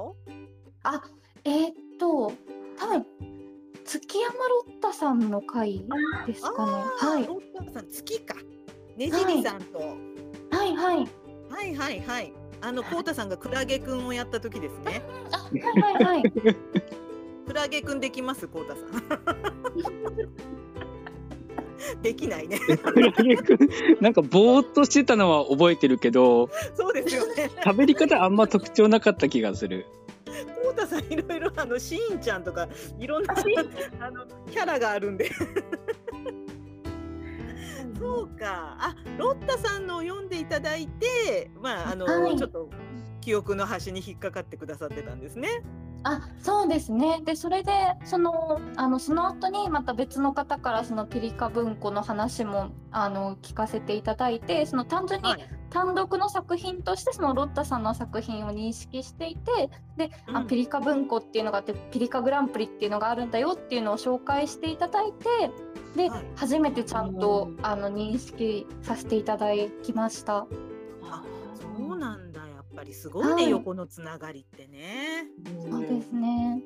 [0.83, 1.03] あ
[1.45, 2.33] えー、っと
[2.77, 3.05] 多分
[3.85, 5.85] 月山ロッタさんの回
[6.25, 6.71] ですかね。
[6.97, 7.27] はい。
[7.27, 8.35] ロッタさん月か。
[8.97, 10.12] ねじりさんと、はい
[10.63, 11.07] はいはい。
[11.49, 12.33] はいはいはい。
[12.61, 15.01] あのこうたさんがクラゲくんをやった時ですね。
[15.31, 16.31] あはいはいはい。
[17.45, 18.93] クラゲくんできますこうたさん。
[22.01, 22.57] できないね。
[23.99, 27.51] なんかぼーっとしてたのは覚えてるけどそうですよね。
[27.65, 29.85] 喋り方あんま特徴なかった気がする。
[30.63, 33.35] こうたさんいろいろあのしんちゃんとかいろんな
[33.99, 35.29] あのキャラがあるんで
[37.97, 38.77] そうか。
[38.79, 42.69] あ、ロッタさんのを読んでいただいて、まああの、はい、ちょっと
[43.21, 45.63] 記憶の端に引っかかってくださってたんですね。
[46.03, 47.21] あそうですね。
[47.23, 47.71] でそれで
[48.03, 55.29] そのあのその後にまた別の方からそのピリカ文庫の話もあの聞かせていただいてその単純に
[55.69, 65.51] 単独の作品としてそのロッタさんの作品を認識していてで、うん、あピリカ文庫っていうのがあってピリカグランプリっていうのがあるんだよっていうのを紹介していただいて
[65.95, 69.51] で、はい、初めてちゃんと、あの認識させていただ
[69.83, 70.47] きました。
[71.03, 71.23] あ
[71.77, 72.22] そうなん
[72.83, 75.25] ぱりすごいね、はい、横のつながりってね。
[75.69, 76.61] そうですね。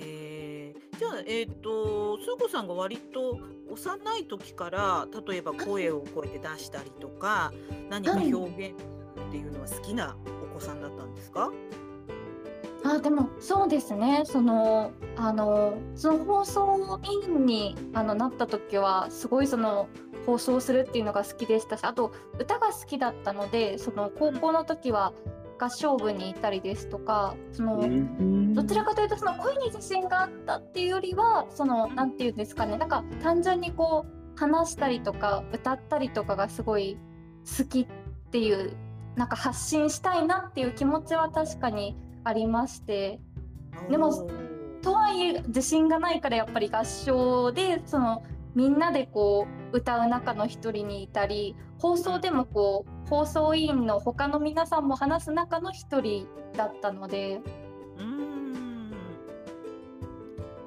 [0.00, 3.38] えー、じゃあえっ、ー、とスー子さんが割と
[3.70, 7.52] 幼い時から例えば声をこうやって出したりとか
[7.88, 10.16] 何か表現っていうのは好きな
[10.52, 11.50] お子さんだったんですか？
[12.84, 19.88] あでもそうですねそのあのその放送委員にあのなった時はすごいその
[20.26, 25.12] 放送するっていうのが好きでしたしあと歌が好きだったのでその高校の時は
[25.58, 36.96] 合唱部にいたりですとかそのどちらかというとその声に自信があったっていうよりはその何て言うんですかねなんか単純にこう話したりとか歌ったりとかがすごい
[37.58, 37.86] 好きっ
[38.30, 38.76] ていう
[39.16, 43.20] なんか発信したいなっていう気持ちは確かにありまして。
[43.90, 44.28] でも
[44.82, 48.22] とはいえ自信がないからやっぱり合唱でその
[48.54, 56.26] みんなでこう歌う中の一人にいたり放送でもこう放送委員の他の皆さんも話す中の一人
[56.56, 57.40] だったので。
[57.98, 58.92] うん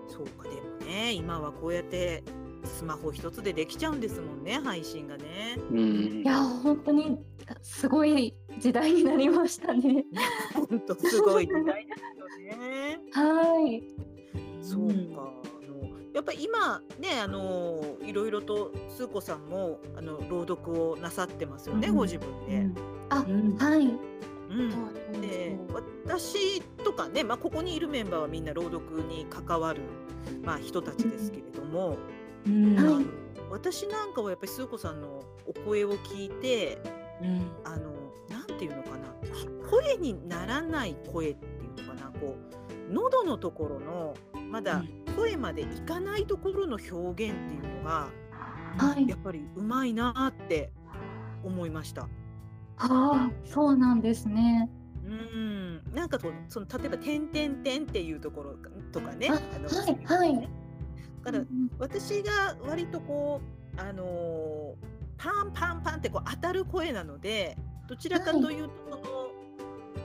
[0.08, 2.24] そうかでもね今はこうやって
[2.64, 5.58] スマホ一つでできちゃうんですもんね配信がね。
[5.72, 7.18] うんいや本当に
[7.62, 10.06] すごい時代になりましたね。
[10.54, 13.00] 本当すごい時代ですよね。
[13.12, 13.84] はい。
[14.62, 15.51] そうか。
[16.14, 21.96] やっぱり今ねあのいろいろとスー子さんもあの朗読をなさってますよね、うん。
[21.96, 22.82] ご自分で。
[23.10, 23.56] あ、うん。
[23.58, 23.88] はい。
[24.50, 25.22] うん。
[25.22, 29.82] で私とかね、まあ、ここにいるメンバーはみんな朗読に関わる、
[30.44, 31.98] まあ、人たちですけれども、
[32.46, 33.10] うん。
[33.50, 36.78] 私なんかはやっぱりスー子さんのお声を聞いて
[37.22, 37.52] うん。
[37.64, 37.92] あの
[38.30, 39.12] なんていうのかな
[39.70, 41.50] 声にならない声ってい
[41.84, 42.36] うのかなこ
[42.90, 44.14] う喉のところの
[44.52, 44.84] まだ
[45.16, 48.10] 声までいかないところの表現っていうのが
[48.78, 49.16] はいや。
[49.16, 50.72] っぱりうまいなって
[51.44, 52.04] 思いました。
[52.04, 52.08] あ
[52.78, 54.70] あ、そうなんですね。
[55.06, 58.56] うん、なんかこうその例えば「点点点」っていうところ
[58.92, 59.30] とかね。
[59.30, 60.50] あのはいはい
[61.24, 63.42] だからうん私が割とこ
[63.78, 67.56] うあのーパンパンパンってこう当たる声なので
[67.88, 69.21] どちらかというとその、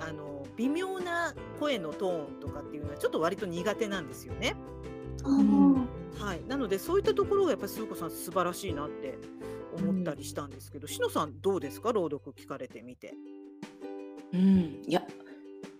[0.01, 4.57] あの微妙な声のトーンとかっていうのはちょっと割と苦手なんですよね。
[5.25, 5.75] うん。
[6.19, 9.19] はい、なのでそういったところがやっぱり鈴子さん素晴らしいなって
[9.79, 11.93] 思ったりしたんですけど、しのさんどうですか？
[11.93, 13.15] 朗読聞かれてみて。
[14.33, 15.03] うん、いや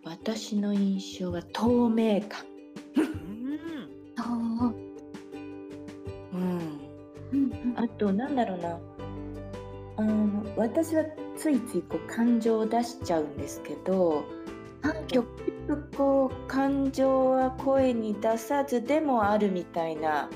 [0.05, 2.45] 私の印象は透明感、
[2.97, 3.09] うん。
[4.17, 4.75] あうん、ー
[6.33, 6.81] うん。
[7.33, 7.75] うん。
[7.77, 8.79] あとなんだろうな。
[9.99, 11.05] あの私は
[11.37, 14.25] ついついこう感情を出しちゃうんですけど
[14.83, 15.27] はい極
[15.69, 20.29] 力こう感情は声に出さずでもあるみたいな、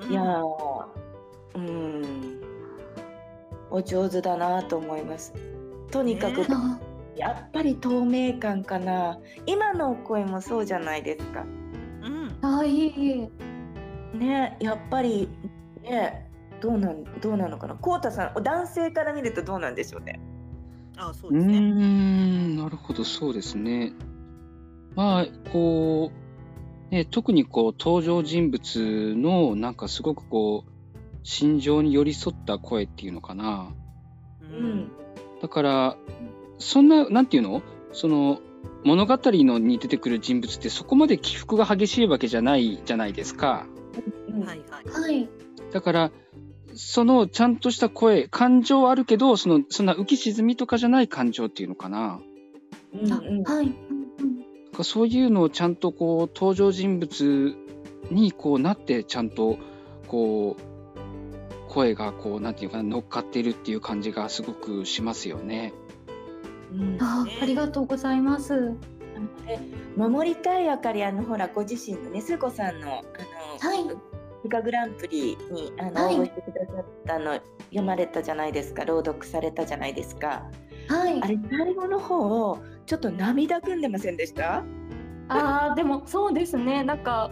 [0.00, 0.10] うん。
[0.10, 0.86] いやー
[1.56, 2.40] うん。
[3.70, 5.32] お上手だなと思います。
[5.90, 6.46] とにかく、ね。
[6.50, 6.78] あ
[7.16, 9.18] やっぱり透明感かな。
[9.46, 11.44] 今のお声もそうじゃないですか。
[12.02, 12.38] うん。
[12.42, 13.30] あー、いえい
[14.14, 14.16] え。
[14.16, 15.28] ねやっぱり
[15.82, 16.25] ね
[16.66, 17.76] どうなんどうなのかな？
[17.76, 20.18] こうたさん男性から見るとどうなんでしょうね？
[20.96, 21.58] あそうですね。
[21.58, 23.92] うーんなるほどそうですね。
[24.96, 26.10] まあこ
[26.90, 30.70] う、ね、特にこう登場人物のなんかすごくこう
[31.22, 33.72] 心情に寄り添った声っていうのかな。
[34.40, 34.90] ううん
[35.40, 35.96] だから
[36.58, 37.62] そんななんていうの？
[37.92, 38.40] その
[38.82, 43.66] 物語のに出てくる人物ってそこまで起伏が激しいわけじゃないじゃないですか。
[44.44, 44.64] はい。
[44.90, 45.28] はい。
[45.72, 46.10] だから
[46.76, 52.20] そのちゃんとした声感情はあるけどそのそんな浮き沈みとかじゃない感情っていうのかな。
[52.20, 52.20] あ
[52.92, 53.66] うんうんはい。
[53.66, 53.76] うん
[54.66, 57.56] なんかそういうのをちゃんとこう登場人物
[58.10, 59.58] にこうなってちゃんと
[60.06, 65.72] こう声がこうなんていうかな乗っかってるっていう感じがすごくしますよね。
[66.72, 68.74] うんあありがとうございます。
[69.46, 69.58] で
[69.96, 74.15] 守りたいあかりあのほらご自身のねすこさんのあの、はい
[74.46, 77.34] イカグランプリにあの、はい応募してくださったの
[77.70, 80.44] 読まれたじゃないですか朗読されたじゃないですか
[80.88, 81.26] はいあ。
[81.26, 84.62] れ最後の方ちょっと涙ぐんでませんでした？
[85.28, 86.84] ああでもそうですね。
[86.84, 87.30] なんか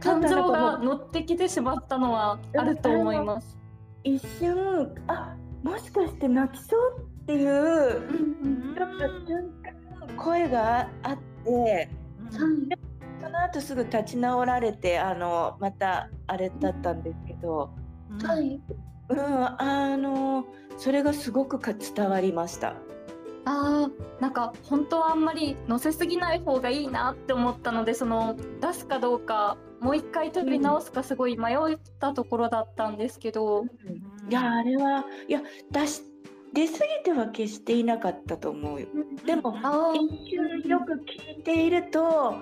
[0.00, 3.56] 感情が乗ってきてしまったのはあると思います。
[4.04, 9.50] 一瞬あもしかして泣きそうっていううんちょっと瞬
[10.06, 11.88] 間声があって
[12.38, 12.68] うん。
[13.28, 17.70] その後すぐ立ち直られてあのまたあれだったんですけど、
[18.10, 18.38] うんはい。
[18.38, 18.60] はい。
[19.10, 19.18] うん、
[19.60, 20.44] あの
[20.78, 22.74] それがすごくか伝わりました。
[23.44, 33.64] ああなんか本当はあんまり乗せすぎない方がいいなって思ったのでその出すかどうかもう一回取り直すかすごい迷ったところだったんですけど、
[34.28, 36.02] いやあれはいや出し
[36.52, 38.88] 出過ぎては決していなかったと思うよ。
[39.24, 40.94] でもあ一瞬よく
[41.34, 42.34] 聞いていると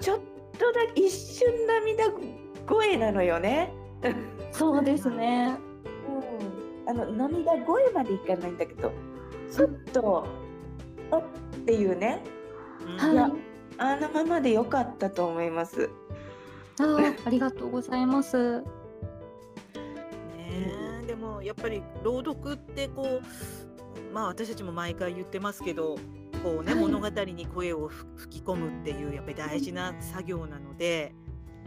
[0.00, 0.20] ちょっ
[0.58, 2.04] とだけ一瞬涙
[2.66, 3.72] 声なのよね。
[4.02, 4.08] あ
[4.52, 5.56] そうですね。
[6.86, 8.92] うん、あの涙声までいかないんだけど
[9.50, 10.26] ちょっと
[11.10, 11.22] あっ
[11.64, 12.22] ていうね
[12.86, 13.30] うんはいいや
[13.78, 15.90] あのままでよかったと思います。
[16.78, 18.60] あーありがとうございます。
[18.60, 18.64] ね
[21.02, 23.22] えでもやっぱり朗読ってこう
[24.14, 25.96] まあ私たちも毎回言ってますけど
[26.42, 26.82] こうね、はい。
[26.82, 31.14] 物語に声をふ吹き込むっていうやっぱり大事な作業なので、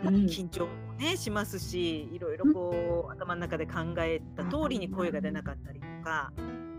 [0.04, 0.26] まあうん。
[0.26, 6.32] 緊張もねしますしいろいろこう頭の中で考えた通りに声が出なかったりとか、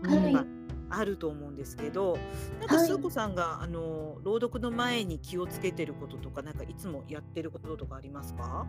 [0.03, 0.33] はい。
[0.33, 0.45] まあ
[0.93, 2.17] あると思うんですけど
[2.59, 8.67] なんかスー子さんが、あの朗読の前に気をつけてることとかなんかいつもやってることとかありますか？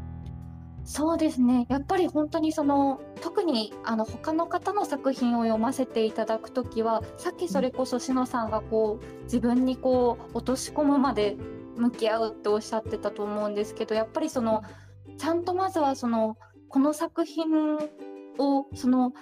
[0.84, 11.36] そうですねやっぱり本当にその特にあの他の方の作品を読ませていただく時はさっきそれこそしのさんがこう自分にこう落とし込むまで
[11.76, 14.62] 向き合うっておっしゃってたと思うんですけどやっぱりその
[15.18, 16.36] ちゃんとまずはその
[16.68, 17.46] この作品
[18.38, 19.12] をその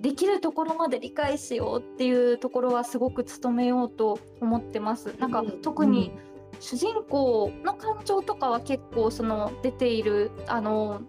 [0.00, 5.16] できるところまで理解しようっていうところはすごく努めようと思ってます。
[5.18, 6.12] なんか特に
[6.60, 11.02] 主人公の感情とかは結構その出ているあの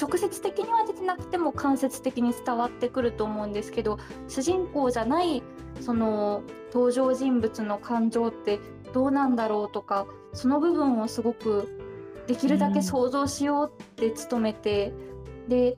[0.00, 3.98] 直接的には出てなくても間接的に伝わってくると思うんですけど
[4.28, 5.42] 主人公じゃない
[5.80, 6.42] その
[6.72, 8.58] 登場人物の感情って
[8.92, 11.78] どうなんだろうとかその部分をすごく
[12.26, 14.92] できるだけ想像しようって努めて、
[15.44, 15.76] うん、で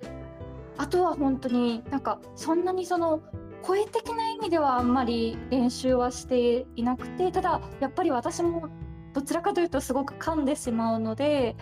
[0.76, 3.20] あとは本当になんかそんなにその
[3.62, 8.68] 声的な意味ではあんまり練習はしていなくてただやっぱり私も
[9.14, 11.56] どちらかというとすごく噛んでしまうので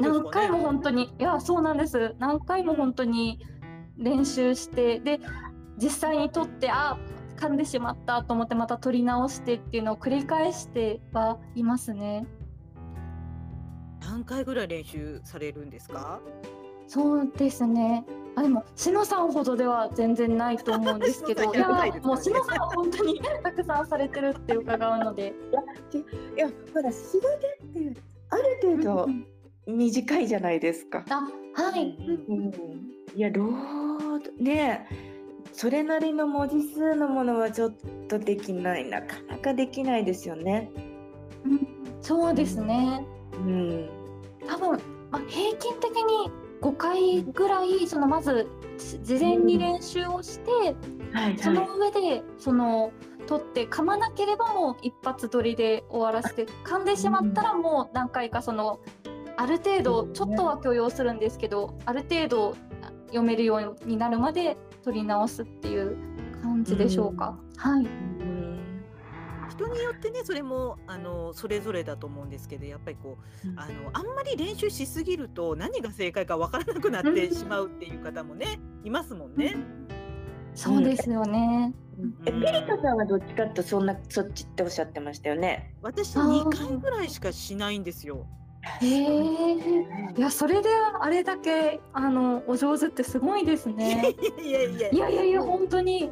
[0.00, 2.14] 何回も本当にいやそうなんです。
[2.18, 3.38] 何回も本当に
[3.96, 5.20] 練習してで
[5.80, 6.98] 実際に撮ってあ
[7.36, 12.26] 噛んでしまったと思ってまた撮り直してっていうのを繰り返してはいますね。
[14.00, 16.20] 何回ぐらい練習されるんですか？
[16.88, 18.04] そうですね
[18.34, 21.68] あでもしのさんほどでは全然ないと思うんですけど いや
[22.02, 25.34] もうしのさんは本当にたくさんされてるって伺うので。
[26.36, 29.08] いやほら仕事ってある程度
[29.66, 31.04] 短いじゃないですか。
[31.10, 31.96] あはい、
[32.28, 32.50] うん、
[33.14, 33.52] いや労
[34.38, 34.86] ね
[35.52, 37.74] それなりの文字数のものはちょっ
[38.08, 38.88] とできない。
[38.88, 40.70] なかなかできないですよね。
[41.44, 41.68] うん、
[42.00, 43.04] そうですね。
[43.34, 43.90] うん、
[44.46, 44.70] 多分、
[45.10, 46.30] まあ、平均的に
[46.62, 48.48] 5回ぐらいそのまず
[49.02, 50.50] 事前に練習をして、
[51.12, 52.92] はいはい、その上でその
[53.26, 58.80] 取って噛まなければもう一発撮りで終わらせて噛んでしまったらもう何回かその
[59.36, 62.56] ある程度ちょっとは許容するんですけどある程度
[63.06, 65.96] 読めるようになるまで撮り直すっていう
[66.42, 67.38] 感じでしょうか？
[67.56, 67.86] はい、
[69.52, 79.56] 人によってねそれもあのそれぞれだと思うんですけどやっぱりこう、うん、あのあんまり練習しすぎると何が正解かわからなくなってしまうっていう方もね、いますもんね。
[80.54, 81.72] そうですよね。
[82.26, 85.74] え、ピリカさんはどっちかとそんなそっちっておっしゃってましたよね。
[85.82, 88.26] 私2回ぐらいしかしないんですよ。
[88.80, 89.56] へえ
[90.16, 90.68] いやそれで
[91.00, 94.14] あれだけあのお上手ってすごいですね。
[94.40, 96.10] いやいやいやいやいや本当に、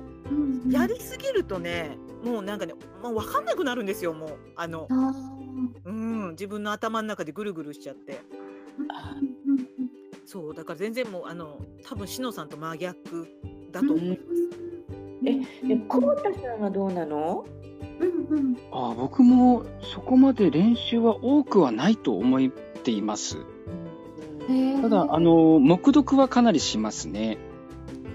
[0.68, 4.88] やりすぎるとねもうなんかね、まあ、分かんなくなるんですよもうあの
[5.84, 8.20] うん自分の頭の中でぐるぐるしちゃって。
[10.26, 13.26] そうだから全然もうあの多分しのさんと真逆
[13.72, 14.20] だと思います。
[15.20, 17.44] うん、え、え、こうたさんはどうなの？
[17.98, 18.56] うんうん。
[18.70, 22.48] あ、僕もそこまで練習は多くはないと思っ
[22.82, 23.38] ています。
[24.82, 27.38] ただあの黙読はかなりしますね。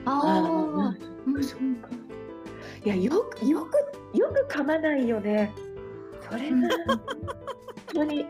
[0.06, 0.96] ああ、
[1.28, 1.90] うん、そっか。
[2.86, 3.95] いやよくよくよく
[4.50, 5.54] 噛まないよね。
[6.30, 7.02] それが本
[7.94, 8.26] 当に。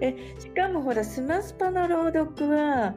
[0.00, 2.94] えしかもほらスマスパの朗読は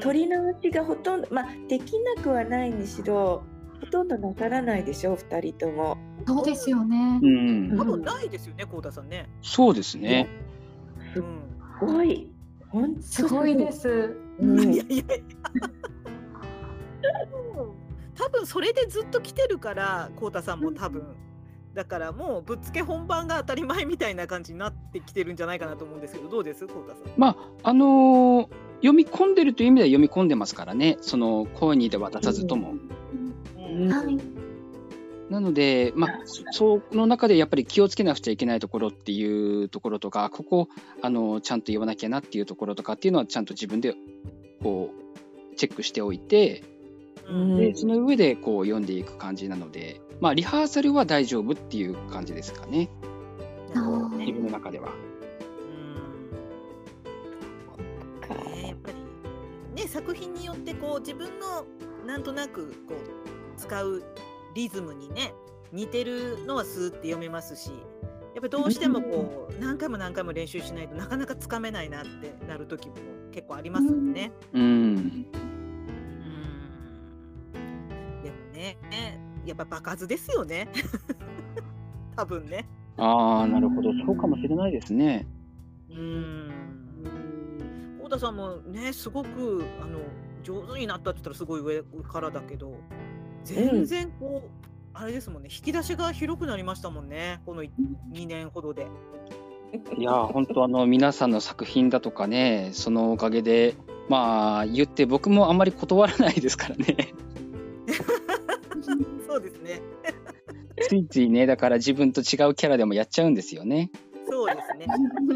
[0.00, 3.42] 取り直しがほとんどまあできなくはないにしろ
[3.80, 5.96] ほとんどなさらないでしょう2人とも。
[6.26, 7.20] そうですよね。
[7.22, 7.78] うん。
[7.78, 9.28] 多分ないですよね、こうたさんね。
[9.40, 10.28] そうですね。
[11.14, 11.22] す
[11.80, 12.30] ごい。
[12.68, 14.16] 本当すごいです。
[14.40, 15.06] うん、いやいやいや。
[18.16, 21.16] 多分それでずっと来てるからこうたさんも多分、
[21.78, 26.66] だからもうぶっつけ本番が当たり前みたいな感じになってきてるんじゃないかなと思うんですけどどうです？
[26.66, 27.02] こうたさん。
[27.16, 28.48] まああのー、
[28.78, 32.74] 読み込んでるという意味では読み込んでますからねその声にで渡さずとも。
[33.56, 34.18] うん、はい。
[35.30, 36.20] なので、まあ、
[36.50, 40.68] その中でやっぱり気をつけなくちゃいけないところっていうところとか、ここ、
[41.00, 43.94] あの、ちゃんと言わなきゃなっていうところとかっていうのは、ちゃんと自分で、
[44.62, 44.90] こ
[45.52, 46.64] う、チェックしておいて、
[47.58, 52.90] でその上でこう読んでいく感じなので、まあ、リハーサルは大丈夫っていう感じですかね。
[54.28, 54.92] 自分の中では。
[58.30, 58.52] うん。
[58.52, 61.64] ね、やっぱり、ね、作品によってこう自分の
[62.06, 64.02] なんとなくこう使う
[64.54, 65.34] リズムにね
[65.72, 67.70] 似てるのはスーって読めますし
[68.34, 72.94] やっぱどうしてもこう何回も何回も練習しないとなかなかつかめないなってなる時も
[73.32, 74.32] 結構ありますもんね。
[74.52, 75.22] うん、うん。
[78.22, 80.68] でもねやっぱ場数ですよね
[82.16, 82.66] 多分ね。
[82.96, 85.26] ああなるほどそうかもしれないですね。
[85.90, 86.50] うん
[87.98, 90.00] 太田さんもねすごくあの
[90.42, 92.74] 上手になったって言ったらすごい上からだけど
[93.44, 94.50] 全然こう、
[94.94, 97.70] あれですもんね引き出しが広くなりましたもんねこの2
[98.26, 98.86] 年ほどで。
[99.98, 103.74] いや本当あの皆さんの作品だとかねそのおかげで
[104.08, 107.12] まあ言って僕もあんまり断らないですからね。
[109.38, 109.80] そうですね。
[110.80, 113.90] ついついねだから自分と違うキャラでもやっちゃうんですよね。
[114.28, 114.86] そうですね。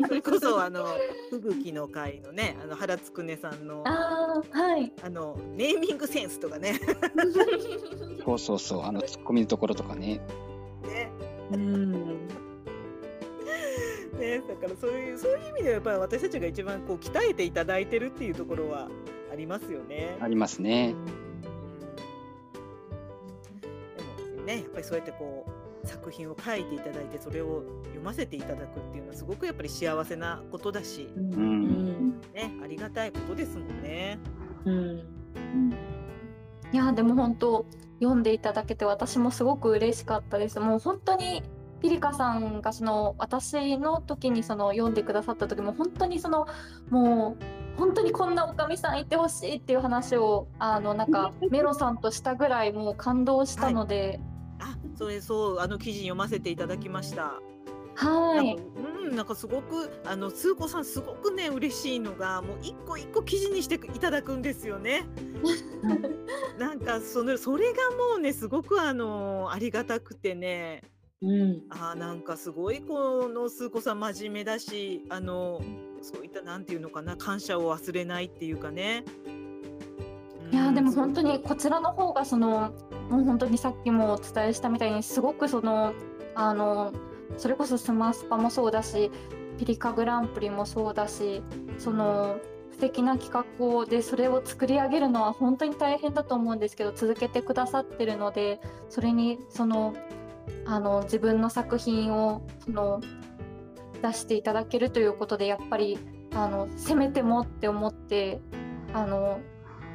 [0.06, 0.86] それこそあの
[1.30, 6.80] 吹雪の会のねあの原つくねさんのああはいあのネーミングセンスとかね。
[8.24, 10.20] そうそうそうあのツッコミのところとかね。
[10.84, 11.10] ね
[11.52, 12.28] うん。
[14.18, 18.88] ねだからそういうそういう意味ではやっぱり私たちが一番こう鍛えていただいてるっていうところは
[19.32, 20.16] ありますよね。
[20.20, 20.94] ありますね。
[24.44, 25.46] ねやっぱりそうやってこ
[25.84, 32.20] う作品を書いていただいてそれを読ませていただくっていうのはすごくやっぱり幸せなことだし、うん。
[32.34, 34.18] ね、ありがたいことですもんね。
[34.64, 35.02] うん。
[36.72, 37.66] いやでも本当
[38.00, 40.60] 読んでいただけて私もすごく嬉しかったです。
[40.60, 41.42] もう本当に
[41.80, 46.46] ピリカさんがその私の時にその読んでくださった時も本当にその
[46.90, 47.44] もう
[47.76, 54.31] 本当にこんなおかみさんいてほしいっていう話をあのなんかメロさんとしたぐらいもう感動したので、あ
[54.96, 57.40] それそうあの記事読ませていただきました。
[57.94, 65.04] はい、うん、なんかすごくあのスー子さんすごくね嬉しいのがもう一個一個記事にしていただくんですよね。
[66.58, 70.82] なんかそのそれがもうねすごくあのありがたくてね
[71.20, 71.62] うん。
[71.70, 75.62] あーなんかすごいこのスー子さん真面目だしあの
[76.00, 79.04] そういったなんていうのかな感謝を忘れないっていうかね。
[80.52, 80.74] いやうん。
[80.74, 82.72] でも本当にこちらの方がその
[83.10, 85.94] もう本当にさっきもお伝えしたみたいにすごくその
[86.34, 86.92] あの
[87.36, 89.10] それこそスマスパもそうだし
[89.58, 91.42] ピリカグランプリもそうだし
[91.78, 92.38] その
[92.72, 99.94] 素敵な企画をでそれを作り上げるのは本当に大変だと思うんですけど続けてくださってるのでそれにその
[100.64, 103.00] あの自分の作品をその
[104.02, 105.98] 出していただけるということでやっぱり
[106.34, 108.40] あのせめてもって思って
[108.92, 109.40] あの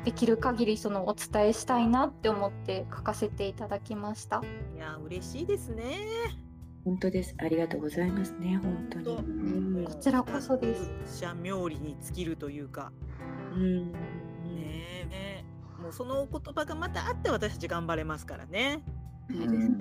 [0.07, 4.41] できる限りそのお伝えしたいなって思って書かせていただきました。
[4.73, 5.83] いや嬉しいですね。
[6.85, 7.35] 本当です。
[7.39, 8.57] ありがとうございますね。
[8.63, 9.17] 本当に。
[9.17, 11.19] うんこちらこそです。
[11.19, 12.93] 社妙理に尽きるというか。
[13.53, 13.91] うん。
[13.91, 13.97] ね
[15.11, 15.43] え
[15.77, 18.83] もうそのお言葉がまたあって私たち頑張れますからね。
[19.29, 19.67] そうですね。
[19.67, 19.75] ね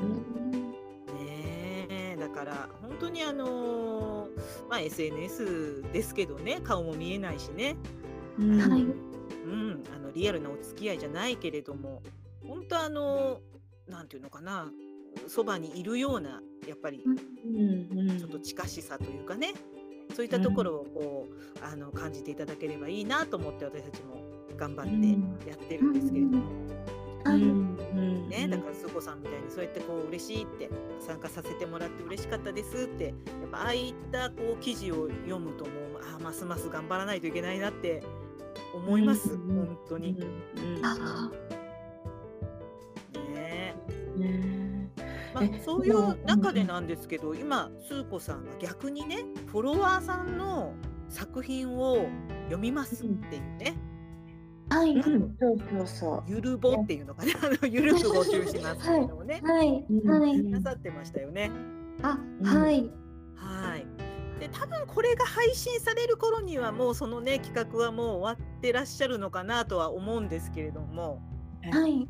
[1.89, 4.27] えだから本当にあの
[4.69, 7.77] まあ SNS ですけどね顔も見えないしね、
[8.39, 8.59] うん。
[8.59, 8.85] はい、う
[9.49, 12.03] ん、あのリアルなお付き合いじゃないけれども
[12.47, 13.41] 本当あの
[13.89, 14.71] なんていうのかな
[15.29, 17.19] そばにいるようなやっぱりうん。
[17.99, 19.55] うんちょっと近しさというかね
[20.15, 24.17] そういったところをこう、あの感じていただければいいなと思って私たちも
[24.57, 24.87] 頑張っ
[25.45, 26.45] てやってるんですけれども。
[27.25, 27.77] はい、うん
[28.29, 30.71] ね、だからすこさんみたいにそうやってこう嬉しいって
[31.01, 33.15] 参加させてもらって嬉しかったですってやっ
[33.51, 35.75] ぱああいったこう記事を読むともう
[36.13, 38.03] ああますます頑張らないといけないなって
[38.75, 40.15] 思います、うん本当に。
[40.15, 40.27] ね
[40.79, 40.87] うん。
[40.87, 41.31] あ
[43.37, 43.75] え
[44.17, 44.91] ね。
[45.35, 50.73] まあえ、そういう中でなんですけど今スー子さんが逆にねフォロワーさんの
[51.09, 52.07] 作品を
[52.45, 53.77] 読みますっていうね、
[54.69, 55.37] はい、うん。
[55.39, 56.23] そうそうそう。
[56.27, 57.33] ゆるぼっていうのかな。
[57.43, 61.51] あのゆるく募集しますっていうのをね、はい、うんはい、なさってましたよね。
[62.03, 62.47] あ、うん。
[62.47, 62.91] はい、
[63.37, 64.06] はい。
[64.39, 71.21] で多分これが配信される頃にはもうそのね企画はもう終わってらっしゃるのかなとは思うんですけれども。
[71.71, 72.09] はい、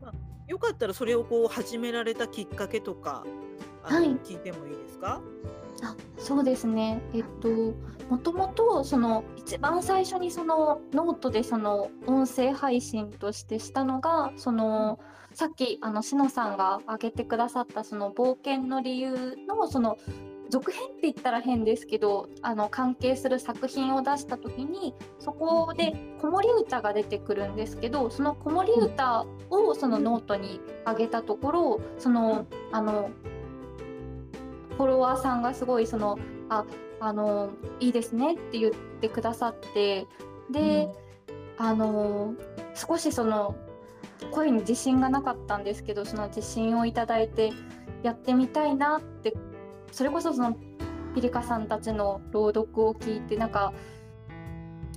[0.49, 3.25] よかったらそれをこう始められたきっかけとか
[3.83, 4.09] あの、はい。
[4.19, 5.23] 聞いてもいいですか？
[5.83, 7.01] あ、そうですね。
[7.15, 7.49] えっと、
[8.11, 14.99] もともとその一番最初にそのノートでその音声配信としてしたのがその
[15.33, 19.97] さっきあのしのさんが挙げてくださったその冒険の理由のその
[20.49, 33.11] 続編って言ったら変ですけどあの関係する作品を出した時にそこで子守歌が出てくるんですけどその子守歌をそのノートに上げたところそのあの
[34.77, 36.19] フォロワーさんがすごいその
[36.49, 36.65] あ
[37.01, 40.07] あのいいですねって言ってくださって
[40.51, 40.89] で、
[41.59, 42.35] あの
[42.75, 43.55] 少しその
[44.31, 47.53] 声に自信がなかったんですけどその自信をいただいて
[48.03, 49.35] やってみたいなって
[49.97, 50.59] それこそその
[51.15, 53.73] ピリカさんたちの朗読を聞いてなんか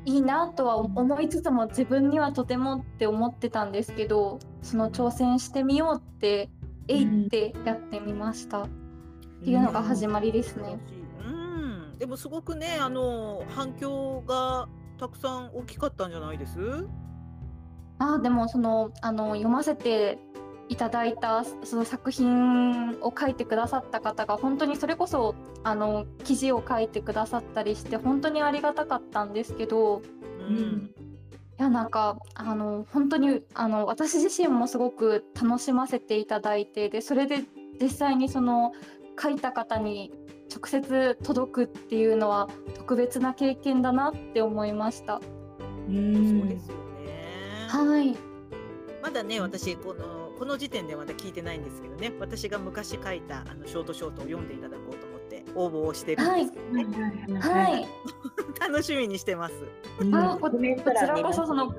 [0.04, 6.50] いいなとは思いつつも自分にはとてもって思ってたんですけどその挑戦してみようって
[6.90, 8.64] えいってやってみました。
[8.64, 8.68] っ
[9.42, 10.78] ていうのが始まりですね。
[11.26, 11.30] う
[11.96, 16.60] ん、でもすごくねあの反響がたくさん大きかったんじゃないです？
[18.00, 20.18] あーでもそのあの読ませて
[20.70, 30.04] いただいたその作品を書いてくださった方が本当にそれこそあの記事を書いてくださったりして本当にありがたかったんですけど、
[30.48, 30.92] うん、
[31.60, 37.40] いやなんかあの本当にあの私自身もすごく楽しませていただいてでそれで
[37.82, 38.72] 実際にその
[39.22, 40.12] 書いた方に
[40.56, 45.20] 直接届くっていうのは特別な経験だなって思いました。
[45.88, 47.68] うんそうですよね。
[47.68, 48.18] はい。
[49.02, 57.40] まだね私このこの時点でまだ聞いてないんですけどね私が昔書いたあのショートショートを読んでいただこうと思って応募をしてるんですけどね。
[57.40, 57.72] はい。
[57.74, 57.88] はい、
[58.72, 59.56] 楽しみにしてます。
[60.14, 60.56] あこち
[61.06, 61.76] らこそその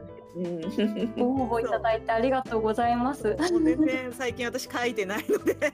[1.16, 3.34] ご応募いただいてありがとうございます。
[3.38, 5.72] 全然最近私書いてないので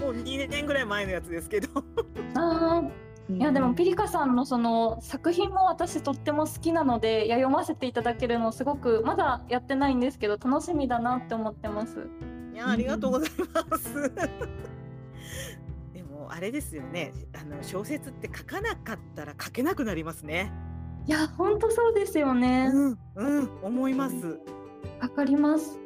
[0.00, 1.68] もう2年ぐらい前のやつですけど
[2.36, 2.82] あ
[3.30, 12.06] いやでもピリカさんのその作品も私とっても好きなのでいや読ませていただけるのすごくまだやってないんですけど楽しみだなって思ってます。
[12.52, 13.30] いやありがとうござい
[13.70, 14.12] ます。
[15.94, 20.52] でもあれですよねあの小説って書かなかったら書けなくなりますね。
[21.06, 22.70] いや本当そうですよね。
[22.72, 24.38] うん、うん、思います。
[25.00, 25.78] わかります。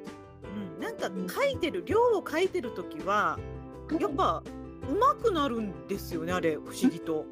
[0.76, 3.38] うん、なんか書いてる量を書いてる時は
[4.00, 4.42] やっぱ
[4.88, 7.26] 上手くなるんですよねあれ不思議と。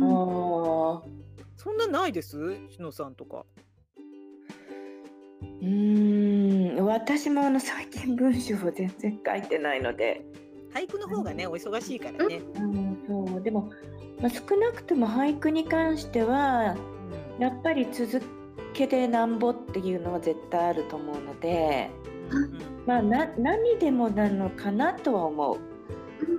[0.00, 1.08] ああ。
[1.56, 2.54] そんなないです？
[2.70, 3.44] しのさんとか。
[5.60, 10.24] うん私もあの最近文章を全然書いてないので
[10.72, 12.40] 俳句の方がねお忙しいからね。
[12.56, 13.70] うん、そうでも
[14.20, 16.76] まあ、少なくとも俳句に関しては
[17.38, 18.20] やっぱり続
[18.72, 21.88] けてなんぼっていうのは絶対あると思うので、
[22.84, 25.58] まあ、な何でもなのかなとは思う。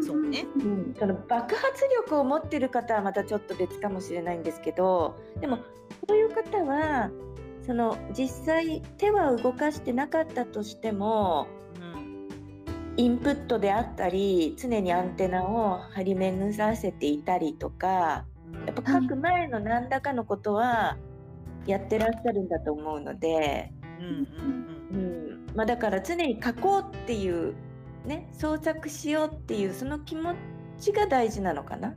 [0.06, 5.60] そうね、うん、その爆発力を持ってる方はまたちょっと別かもしれないんですけどでも
[6.08, 7.10] そういう方は
[7.66, 11.48] その実際手は動かしてなかったとしても
[12.98, 18.26] インプットであったり常にアンテナを張り巡らせていたりとか
[18.66, 20.98] やっぱ書く前の何らかのことは
[21.66, 24.28] やってらっしゃるんだと思うので、うん
[25.56, 27.54] まだから常に書こうっていう
[28.10, 30.34] ね創作しようっていうその気持
[30.80, 31.95] ちが大事なのかな？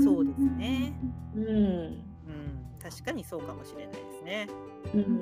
[0.00, 0.92] そうですね。
[1.34, 2.04] うん、うん、
[2.82, 4.48] 確かにそうかもしれないですね。
[4.94, 5.18] うん。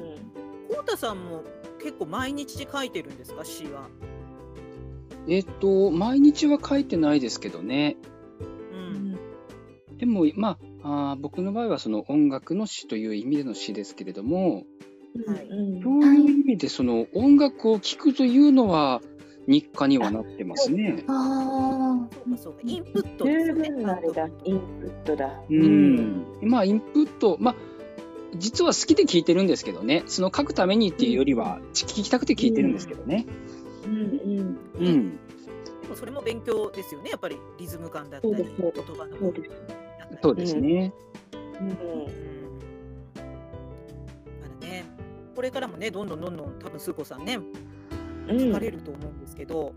[0.68, 1.44] こうたさんも
[1.80, 3.44] 結構毎日書いてるんですか？
[3.44, 3.88] 詩は。
[5.28, 7.96] えっと、毎日は書いてないですけどね。
[8.72, 9.18] うん。
[9.98, 14.62] でも、まあ、あ僕の場合はその音楽の詩という意味での詩ですけれども、
[15.26, 15.48] はい、
[15.82, 19.00] そういう意味でその音楽を聴くというのは
[19.47, 21.05] 日課にはなってますね。
[21.09, 22.61] ああ、そうかそうか。
[22.64, 23.68] インプットですね。
[24.44, 25.30] インプットだ。
[25.49, 26.26] うん。
[26.42, 27.55] まあインプット、まあ
[28.34, 30.03] 実は好きで聞いてるんですけどね。
[30.07, 33.26] その書くためにっていうよりは聞きたくて聞いてるんですけどね。
[33.84, 35.18] うんうんうんうん。
[35.82, 37.11] でもそれも勉強ですよね。
[37.11, 39.51] やっぱりリズム感だったり言葉のそうです
[40.22, 40.92] そうですね。
[41.61, 41.68] うん。
[41.68, 41.84] うん、だか
[44.61, 44.84] らね、
[45.34, 47.38] これからもね、どんどんどんどん多分スー子さんね、
[48.29, 49.72] 書かれると思うんですけど、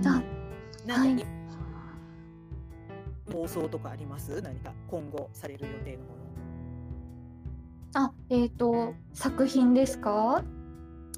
[0.00, 0.22] うん、あ、
[0.86, 1.26] 何、はい、
[3.32, 4.40] 放送とかあります？
[4.42, 6.10] 何か今後される予定のもの。
[7.94, 10.42] あ、えっ、ー、と作品ですか？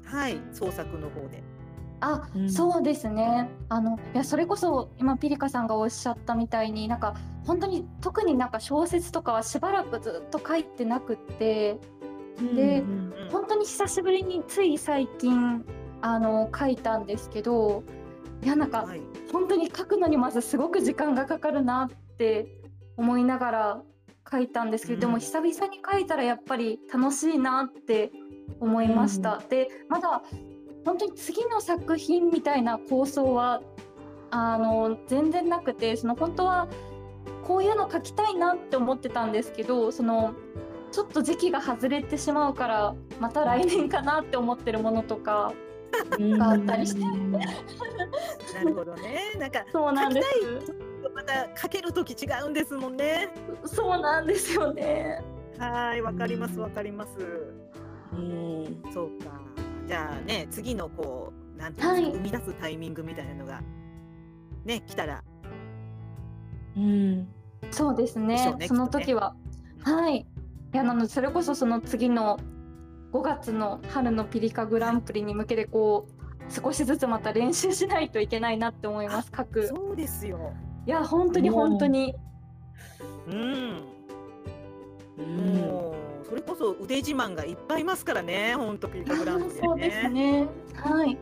[0.03, 1.41] はい、創作の方で。
[2.01, 3.49] あ、うん、そうですね。
[3.69, 7.15] あのいやそれこそ今ピリカさんがおっしゃったみたいになんか
[7.45, 11.79] 本当に特になんか小説とかはしばらくずっと書いてなくって、
[12.53, 15.65] で、うんうん、本当に久しぶりについ最近
[16.01, 17.83] あの書いたんですけど、
[18.43, 22.47] いやなんか、はい、本当に書くのにまずすごく時間がかかるなって
[22.97, 23.81] 思いながら
[24.29, 28.11] 書いたんですけど、うん、でも久々に書いたらやっぱり楽しいなって
[28.59, 29.37] 思いました。
[29.37, 30.23] うん、でまだ
[30.85, 33.61] 本当に次の作品みたいな構想は
[34.29, 36.67] あの全然なくてその本当は
[37.43, 40.33] こういうの書きたいなって思ってたんですけどその
[40.91, 45.53] ちょっと時期が外れてしまうからまた来年かなって思ってるものとか
[46.37, 47.01] があったりして。
[47.01, 47.09] な
[48.63, 49.33] るほどね。
[49.39, 50.27] なんかそうなんです。
[51.13, 53.29] また書ける時違うんですもんね。
[53.65, 55.21] そうなんですよね。
[55.57, 57.11] はいわかりますわかります。
[58.13, 59.41] うんそうか。
[59.87, 63.61] じゃあね次のこうなんていうか、はい、生み出すタイミングみたいなのが
[64.65, 65.23] ね来たら。
[66.75, 67.27] うん。
[67.71, 69.33] そうですね、ね、その時は、
[69.85, 70.17] ね、はい。
[70.17, 70.25] い
[70.77, 72.37] やなのそれこそその次の
[73.15, 80.51] 5月の春のピリカグランプリに向けてこう少しずつまた練習しないといけないなって思います各そうですよ
[80.85, 82.13] いや本当に本当に
[83.27, 83.83] うん、
[85.17, 90.47] うん、もうそれこそ腕自慢がいっぱいいますからね、本当ピートグランプリ、ね、そうですね。
[90.73, 91.17] はい。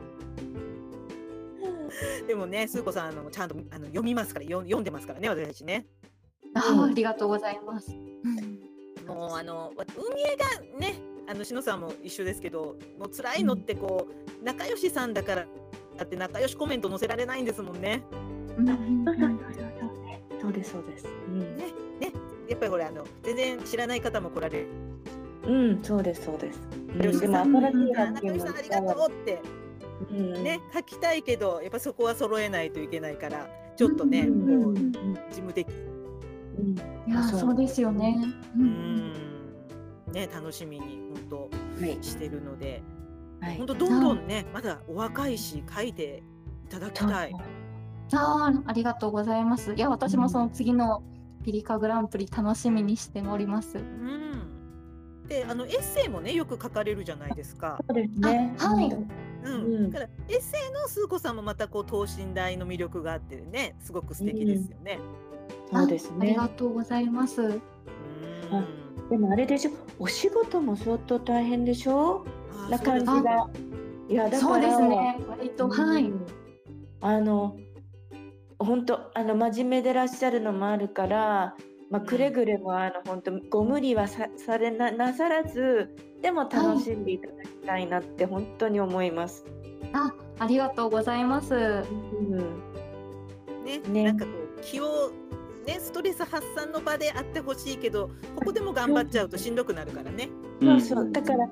[2.25, 5.85] でもね、スー子さんあのちゃんとあの読みますから読読んでますからね私たちね。
[6.55, 7.91] あありがとうございます。
[9.05, 9.83] もうあの運
[10.19, 14.07] 営がねあの篠さんも一緒ですけどもう辛いのってこ
[14.41, 15.45] う、仲良しさんだから
[15.97, 18.03] だって仲良しコメント載せられないんですもんね。
[20.41, 21.07] そうですそうです。
[21.27, 21.65] うん、ね
[21.99, 22.11] ね
[22.49, 24.67] やっぱりこれあの全然知らない方も来られる。
[25.45, 26.59] うんそうですそうです。
[26.87, 27.69] 仲良しさん、仲
[28.27, 29.41] 良しさんありがとうって。
[30.11, 33.47] うん、ね書きたいけどやっぱそこは揃えないといけないから
[33.77, 35.67] ちょっとね、うん、事務的。
[36.57, 38.17] うん、いやそうですよね。
[38.57, 39.13] うん、
[40.13, 40.99] ね楽しみに
[41.29, 41.49] 本
[41.79, 42.81] 当してるので、
[43.41, 46.23] はい、本当どんどんねまだお若いし書いて
[46.65, 47.35] いただきたい。
[48.15, 49.73] あありがとうございます。
[49.73, 51.03] いや私もその次の
[51.43, 53.77] ピリカグランプリ楽しみにしております。
[53.77, 55.27] うん。
[55.27, 57.79] であのエッセイもねよく書かれるじゃないですか。
[57.87, 58.53] そうですね。
[58.57, 58.95] はい。
[59.45, 59.91] うん。
[59.91, 64.99] だからエッセイのスー子さんもまたこう等身大の魅力があってねすごく素敵ですよね。
[65.71, 66.25] うん、そうですねあ。
[66.25, 67.41] りがとうございます。
[67.41, 68.82] うん。
[69.13, 69.71] でもあれでしょ？
[69.99, 72.25] お仕事も相当大変でしょ？
[72.67, 73.47] な感じが。
[74.09, 76.11] いやだからそうですね割と、はい。
[76.99, 77.55] あの
[78.57, 81.55] 本当あの真面目でらっしゃるのもあるから、
[81.91, 89.45] まあ、くれぐれもあの本当ご無理はさされななさらずでも楽しんでいただきたいなって本当に思います。
[89.93, 91.53] あありがとうございます。
[91.53, 92.37] うん、
[93.63, 95.11] ねねなんかこう気を
[95.65, 100.29] ね、ストレス発散の場であってほしいけどここでも頑張っちゃうとしんどくなるからね。
[100.61, 101.51] そうそうだから、ね、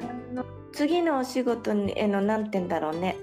[0.00, 3.16] あの次のお仕事への何て言うんだろうね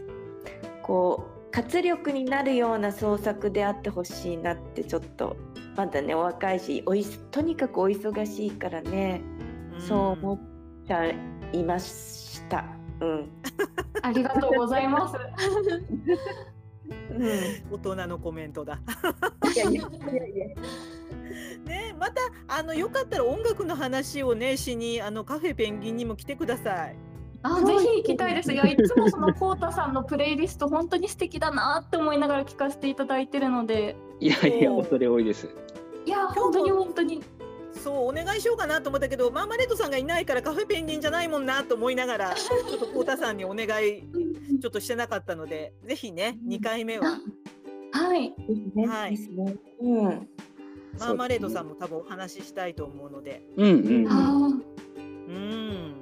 [0.83, 5.35] こう活力になるような創作であってほしいなってちょっと
[5.75, 9.21] まだねお若いしおいとにかくお忙しいからね、
[9.73, 10.39] うん、そう思っ
[10.87, 11.09] ちゃ
[11.51, 12.65] いました。
[13.01, 13.29] うん、
[14.03, 15.15] ありがとうございます。
[16.89, 18.79] うん、大人のコメントだ。
[19.55, 20.47] いやいやいやいや。
[21.65, 26.95] ね、またあのよかったら音楽の話をねしにあのカフェペンギンにも来てください。
[27.41, 28.51] あぜひ行きたいです。
[28.51, 33.95] いやいつもそのコウタさんのプレイリスト本当に素敵だなって思いながら聞かせていただいてるので。
[34.19, 35.47] いやいや恐れ多いです。
[36.05, 37.23] いや本当に本当に。
[37.79, 44.03] そうお願いしようかなと思ったけどマーマレードさんがいないからカフェペンギンじゃないもんなと思いながら ちょっとコウタさんにお願い
[44.61, 47.19] ちょっとしてなかったのでぜひね2回目は。
[47.91, 48.33] はい。
[48.87, 49.15] はい。
[49.81, 50.27] うん。
[50.99, 53.43] マーマレードさんも多分お話ししたいと思うので。
[53.57, 54.63] うんうん。
[55.27, 55.95] うん。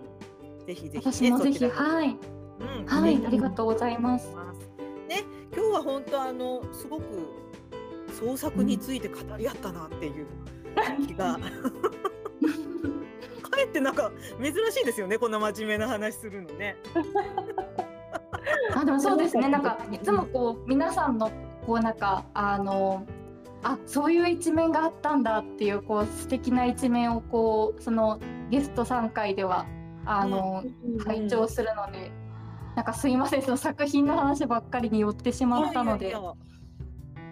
[0.66, 2.18] ぜひぜひ、ね、私もぜひはい、
[2.60, 4.28] うん、はい、ありがとうございます。
[5.08, 5.24] ね、
[5.56, 7.04] 今日は本当あのすごく
[8.20, 10.28] 創作について語り合ったなっていう
[11.08, 11.34] 気が。
[11.34, 11.40] か
[13.60, 14.12] えってなんか
[14.42, 16.76] 珍しいですよねこんな真面目な話するのね。
[18.76, 21.32] あでもそうですねなんかいつもこう皆さんの
[21.66, 23.06] こうなんかあの
[23.64, 29.66] あそういう一面があったんだっていうこう素敵な一面をこうそのゲスト3回では
[30.08, 30.64] あの、
[31.06, 32.12] 拝聴するので、
[32.76, 36.08] なんかすいませんその作品の話ばっかりに寄ってしまったので。
[36.08, 36.34] いやいや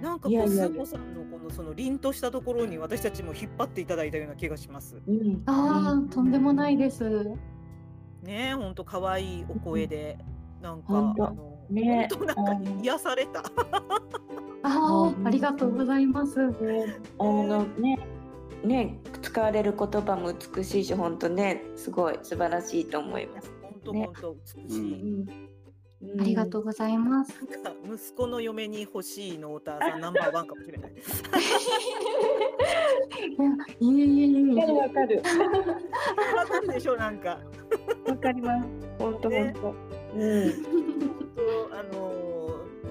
[0.02, 4.98] なんかこうスー子さんのこのその凛としたところに私たちも引っ張っていただいたような気がします。
[5.08, 7.04] うん、ああとんでもないです。
[8.24, 10.18] ね本当可愛いお声で、
[10.62, 13.40] なんかあのね本当なんか癒された。
[13.40, 13.44] あ
[14.64, 16.40] あありがとうございます。
[16.40, 18.00] あのね
[18.64, 23.52] ね使われる言葉も美しいし本当ねすごい素晴らしいと思います。
[23.62, 25.55] 本当、ね、本当美しい、うん
[26.20, 27.34] ありがとうございます。
[27.86, 30.92] 息子の嫁に欲しいノーターさん ナンバーワンかもしれない。
[33.80, 34.66] いえいえいえ。
[34.72, 35.22] わかる。
[36.36, 37.40] わかるでしょなんか。
[38.08, 38.68] わかります。
[39.00, 39.76] 本当本当。
[40.16, 40.54] うん。
[41.72, 42.16] あの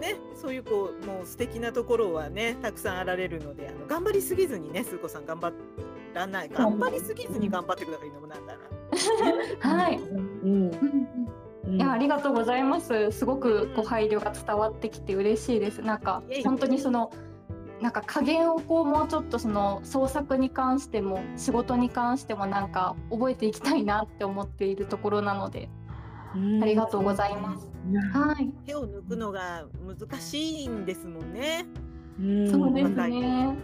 [0.01, 5.53] ね、そういうこうもう素敵なところはねたくさんあられるのであの頑張りすぎずにねスー子さん頑張
[6.13, 8.55] らない頑張りすぎずに頑張ってくださいのもなんだ
[9.63, 9.75] な。
[9.75, 10.71] はい、うん
[11.67, 13.11] いやありがとうございます。
[13.11, 15.83] すごくご配慮が伝わってきて嬉しいです。
[15.83, 17.11] なんか本当にその
[17.81, 25.69] なんか加減をこうもうちょっとその創作に関しても仕事に関してもなんか覚えていきたいなって思っているところなので、
[26.63, 27.69] ありがとうございます。
[28.13, 28.49] はい。
[28.67, 31.67] 手を抜くのが難しいんですもんね。
[32.51, 33.57] そうですね。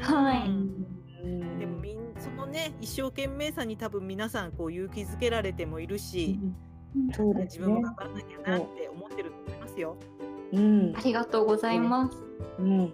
[0.00, 1.58] はい。
[1.58, 6.56] でもみんそのね一生懸命さに多分皆さんこう勇気づけられてもいるし、うん
[6.94, 9.96] ね、自分も頑張らなきゃなって思ってると思いますよ。
[10.52, 12.18] うん、ありがとうございます。
[12.58, 12.92] うん、うん、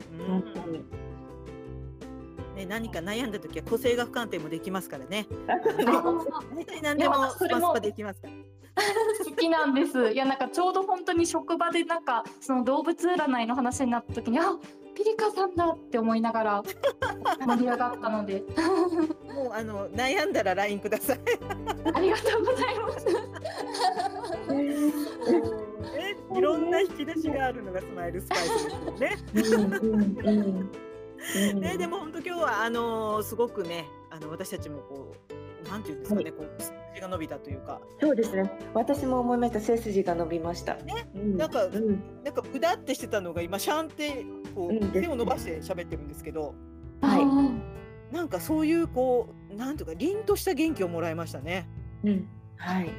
[2.56, 5.26] ね、何か悩んだ時は個性学鑑定もできますからね。
[5.46, 8.34] 大体何でもスパスパできますから。
[9.24, 10.12] 好ききなんです。
[10.12, 14.56] いやなんかちょうど本当に職場でなんかその動物占いの話になった時にあ
[14.94, 16.62] ピリカさんだって思いながら
[17.46, 18.44] 盛り上がったので
[19.34, 21.20] もうあの悩んだら LINE ください。
[21.94, 23.06] ありがとうございます。
[25.94, 29.78] ね、いろんな引き出しがあるのがスマイルスパイスですよね。
[29.82, 30.70] うんうん
[31.52, 35.33] うんね、でも本当今日はあのーすごくね、あの私たちもこう
[35.74, 38.48] なんていうんですかね、こう数字が伸びたというか、そうですね。
[38.74, 39.60] 私も思いました。
[39.60, 40.76] 背筋が伸びました。
[40.76, 46.54] ねうん、なんかうん、なんかうだってしてたのが今シャンってこうんう手を伸ばして喋ってるんですけど、
[47.00, 51.68] はいなんかそういうこうなんとか凛とした元気をもらいましたね。
[52.04, 52.90] うん、はい。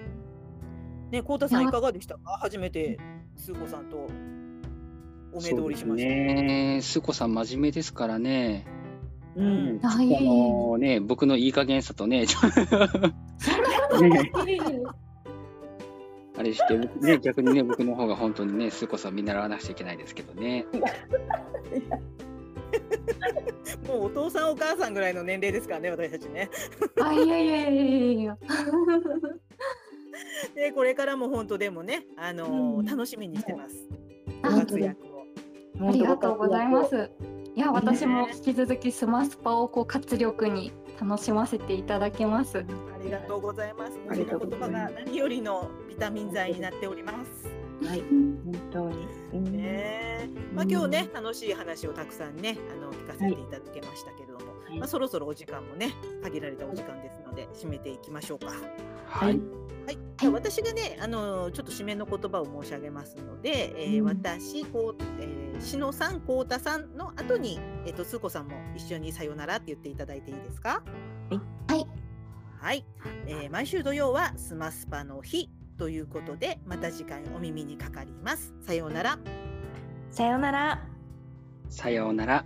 [1.12, 2.38] ね、こうたさんいかがでしたか？
[2.42, 3.00] 初めて
[3.38, 4.10] スー子さんと
[5.32, 6.10] お目通りしました。
[6.10, 6.80] ね。
[6.82, 8.68] スーコさん真面目ですからね。
[9.36, 12.48] うん、あのね、僕のいい加減さとね、ちょ
[14.02, 14.32] ね
[16.38, 20.66] あれして、僕ね、逆にね、僕の方が本当にね、スーコさん見習わなくちゃいけないですけどね。
[23.88, 26.50] もうお父さんお母さんぐらいの年齢ですからね、私たちね。
[27.02, 28.38] あいやいやいやいやいや。
[30.56, 33.88] でこれからも本当でもね、あのーうん楽しみにしてます。
[34.44, 35.26] あご活躍を。
[35.88, 36.86] ありがとうございま。
[36.86, 37.10] す。
[37.56, 42.58] いや私もね引き続きスマスパをこう活力に楽しませていただきます。
[42.60, 42.64] あ
[43.02, 43.98] りがとうございます。
[44.10, 47.48] ありがとうございます何よりのビタミン剤になっております。
[47.88, 49.08] はい、本当に。
[49.34, 54.25] うんねえまあ今日ね楽しい話をたくさんねあの聞かせていただけましたけれども、はい
[54.78, 58.48] まあそろそろお時間もね限られたお時間ですので締めていきましょうか。
[59.08, 59.40] はい。
[59.86, 70.82] はい、じゃあ私がね、あのちょっと締めの言葉を申し上げますので、えーうん私、こう、えー、しのさん、こうたさんの後に、えっ、と、すーこさんも一緒にさよならって言っていただいていいですか？
[71.68, 71.88] はい。
[72.60, 72.84] はい、
[73.28, 78.56] えー毎週土曜はスマスパの日ということで、また次回お耳にかかります。
[78.62, 79.20] さようなら。
[80.10, 80.84] さようなら。
[81.70, 82.44] さようなら。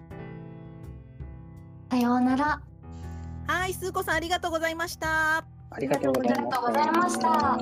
[1.89, 2.61] さようなら。
[3.47, 5.37] はい、すーこさんありがとうございました。
[5.71, 7.55] ありがとうございました。
[7.55, 7.57] あ